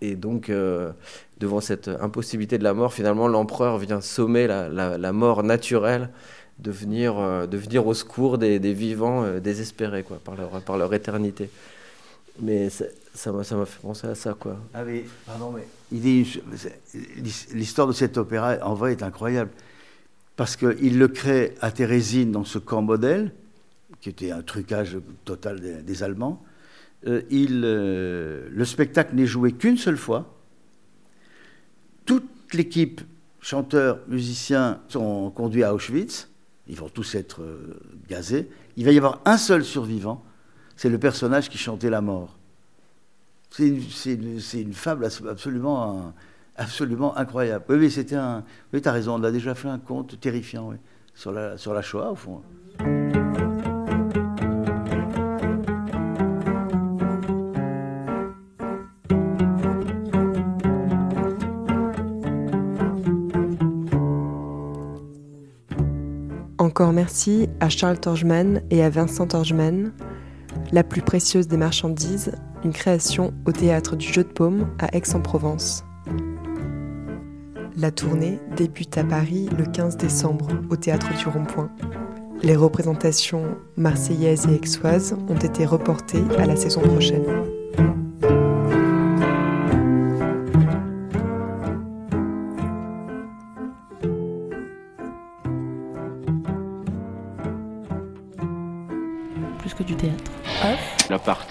Et 0.00 0.16
donc, 0.16 0.48
euh, 0.48 0.92
devant 1.38 1.60
cette 1.60 1.88
impossibilité 1.88 2.56
de 2.56 2.64
la 2.64 2.72
mort, 2.72 2.94
finalement, 2.94 3.28
l'empereur 3.28 3.76
vient 3.76 4.00
sommer 4.00 4.46
la, 4.46 5.12
mort 5.12 5.42
naturelle 5.42 6.08
de 6.58 6.70
venir, 6.70 7.16
au 7.86 7.94
secours 7.94 8.38
des, 8.38 8.58
vivants 8.72 9.38
désespérés, 9.40 10.04
quoi, 10.04 10.18
par 10.24 10.78
leur 10.78 10.94
éternité. 10.94 11.50
Mais 12.40 12.70
ça 12.70 13.32
m'a 13.32 13.44
fait 13.44 13.80
penser 13.80 14.06
à 14.06 14.14
ça, 14.14 14.34
quoi. 14.34 14.58
Ah 14.72 14.84
oui, 14.84 15.04
pardon, 15.26 15.52
mais 15.52 15.66
l'histoire 17.52 17.86
de 17.86 17.92
cet 17.92 18.16
opéra, 18.16 18.56
en 18.62 18.74
vrai, 18.74 18.92
est 18.92 19.02
incroyable. 19.02 19.50
Parce 20.36 20.56
qu'il 20.56 20.98
le 20.98 21.08
crée 21.08 21.54
à 21.60 21.70
Thérésine 21.70 22.32
dans 22.32 22.44
ce 22.44 22.58
camp 22.58 22.82
modèle, 22.82 23.32
qui 24.00 24.08
était 24.08 24.30
un 24.30 24.42
trucage 24.42 24.96
total 25.24 25.84
des, 25.84 26.02
Allemands. 26.02 26.42
Euh, 27.06 27.22
il, 27.30 27.62
euh, 27.64 28.48
le 28.50 28.64
spectacle 28.64 29.14
n'est 29.14 29.26
joué 29.26 29.52
qu'une 29.52 29.76
seule 29.76 29.96
fois. 29.96 30.34
Toute 32.06 32.24
l'équipe, 32.54 33.02
chanteurs, 33.40 33.98
musiciens, 34.08 34.80
sont 34.88 35.30
conduits 35.30 35.64
à 35.64 35.74
Auschwitz. 35.74 36.28
Ils 36.68 36.76
vont 36.76 36.88
tous 36.88 37.14
être 37.14 37.42
euh, 37.42 37.78
gazés. 38.08 38.48
Il 38.76 38.84
va 38.84 38.92
y 38.92 38.96
avoir 38.96 39.20
un 39.24 39.36
seul 39.36 39.64
survivant 39.64 40.24
c'est 40.82 40.88
le 40.88 40.98
personnage 40.98 41.48
qui 41.48 41.58
chantait 41.58 41.90
la 41.90 42.00
mort. 42.00 42.36
C'est 43.50 43.68
une, 43.68 44.72
fable 44.72 45.04
absolument, 45.04 46.12
absolument 46.56 47.16
incroyable. 47.16 47.64
Oui, 47.68 47.88
c'était 47.88 48.16
un. 48.16 48.42
Oui, 48.72 48.82
tu 48.82 48.88
as 48.88 48.92
raison, 48.92 49.14
on 49.14 49.22
a 49.22 49.30
déjà 49.30 49.54
fait 49.54 49.68
un 49.68 49.78
conte 49.78 50.18
terrifiant 50.18 50.70
oui, 50.70 50.76
sur, 51.14 51.30
la, 51.30 51.56
sur 51.56 51.72
la 51.72 51.82
Shoah, 51.82 52.10
au 52.10 52.16
fond. 52.16 52.42
Encore 66.58 66.92
merci 66.92 67.48
à 67.60 67.68
Charles 67.68 68.00
Torgeman 68.00 68.62
et 68.70 68.82
à 68.82 68.90
Vincent 68.90 69.28
Torgeman 69.28 69.92
la 70.72 70.82
plus 70.82 71.02
précieuse 71.02 71.48
des 71.48 71.58
marchandises, 71.58 72.32
une 72.64 72.72
création 72.72 73.34
au 73.46 73.52
théâtre 73.52 73.94
du 73.94 74.10
Jeu 74.10 74.24
de 74.24 74.28
Paume 74.28 74.68
à 74.78 74.94
Aix-en-Provence. 74.96 75.84
La 77.76 77.90
tournée 77.90 78.38
débute 78.56 78.96
à 78.98 79.04
Paris 79.04 79.48
le 79.56 79.64
15 79.64 79.96
décembre 79.96 80.48
au 80.70 80.76
théâtre 80.76 81.08
du 81.16 81.28
Rond-Point. 81.28 81.70
Les 82.42 82.56
représentations 82.56 83.56
marseillaises 83.76 84.46
et 84.46 84.58
aixoises 84.62 85.16
ont 85.28 85.38
été 85.38 85.64
reportées 85.64 86.24
à 86.38 86.46
la 86.46 86.56
saison 86.56 86.80
prochaine. 86.80 87.24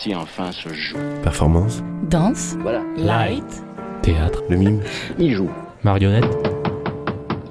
Partie 0.01 0.15
enfin 0.15 0.51
se 0.51 0.69
joue. 0.69 0.97
Performance. 1.23 1.83
Danse. 2.09 2.55
Voilà. 2.61 2.81
Light. 2.97 3.63
Théâtre. 4.01 4.41
Le 4.49 4.57
mime. 4.57 4.81
Il 5.19 5.35
joue. 5.35 5.49
Marionnette. 5.83 6.25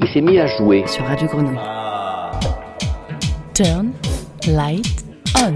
Il 0.01 0.09
s'est 0.09 0.21
mis 0.21 0.39
à 0.41 0.47
jouer. 0.47 0.85
Sur 0.87 1.05
Radio 1.05 1.29
Grenouille. 1.29 1.59
Turn. 3.55 3.93
Light. 4.49 5.05
On. 5.39 5.55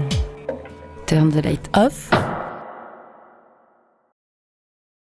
Turn 1.05 1.29
the 1.31 1.43
light 1.43 1.69
off. 1.75 2.09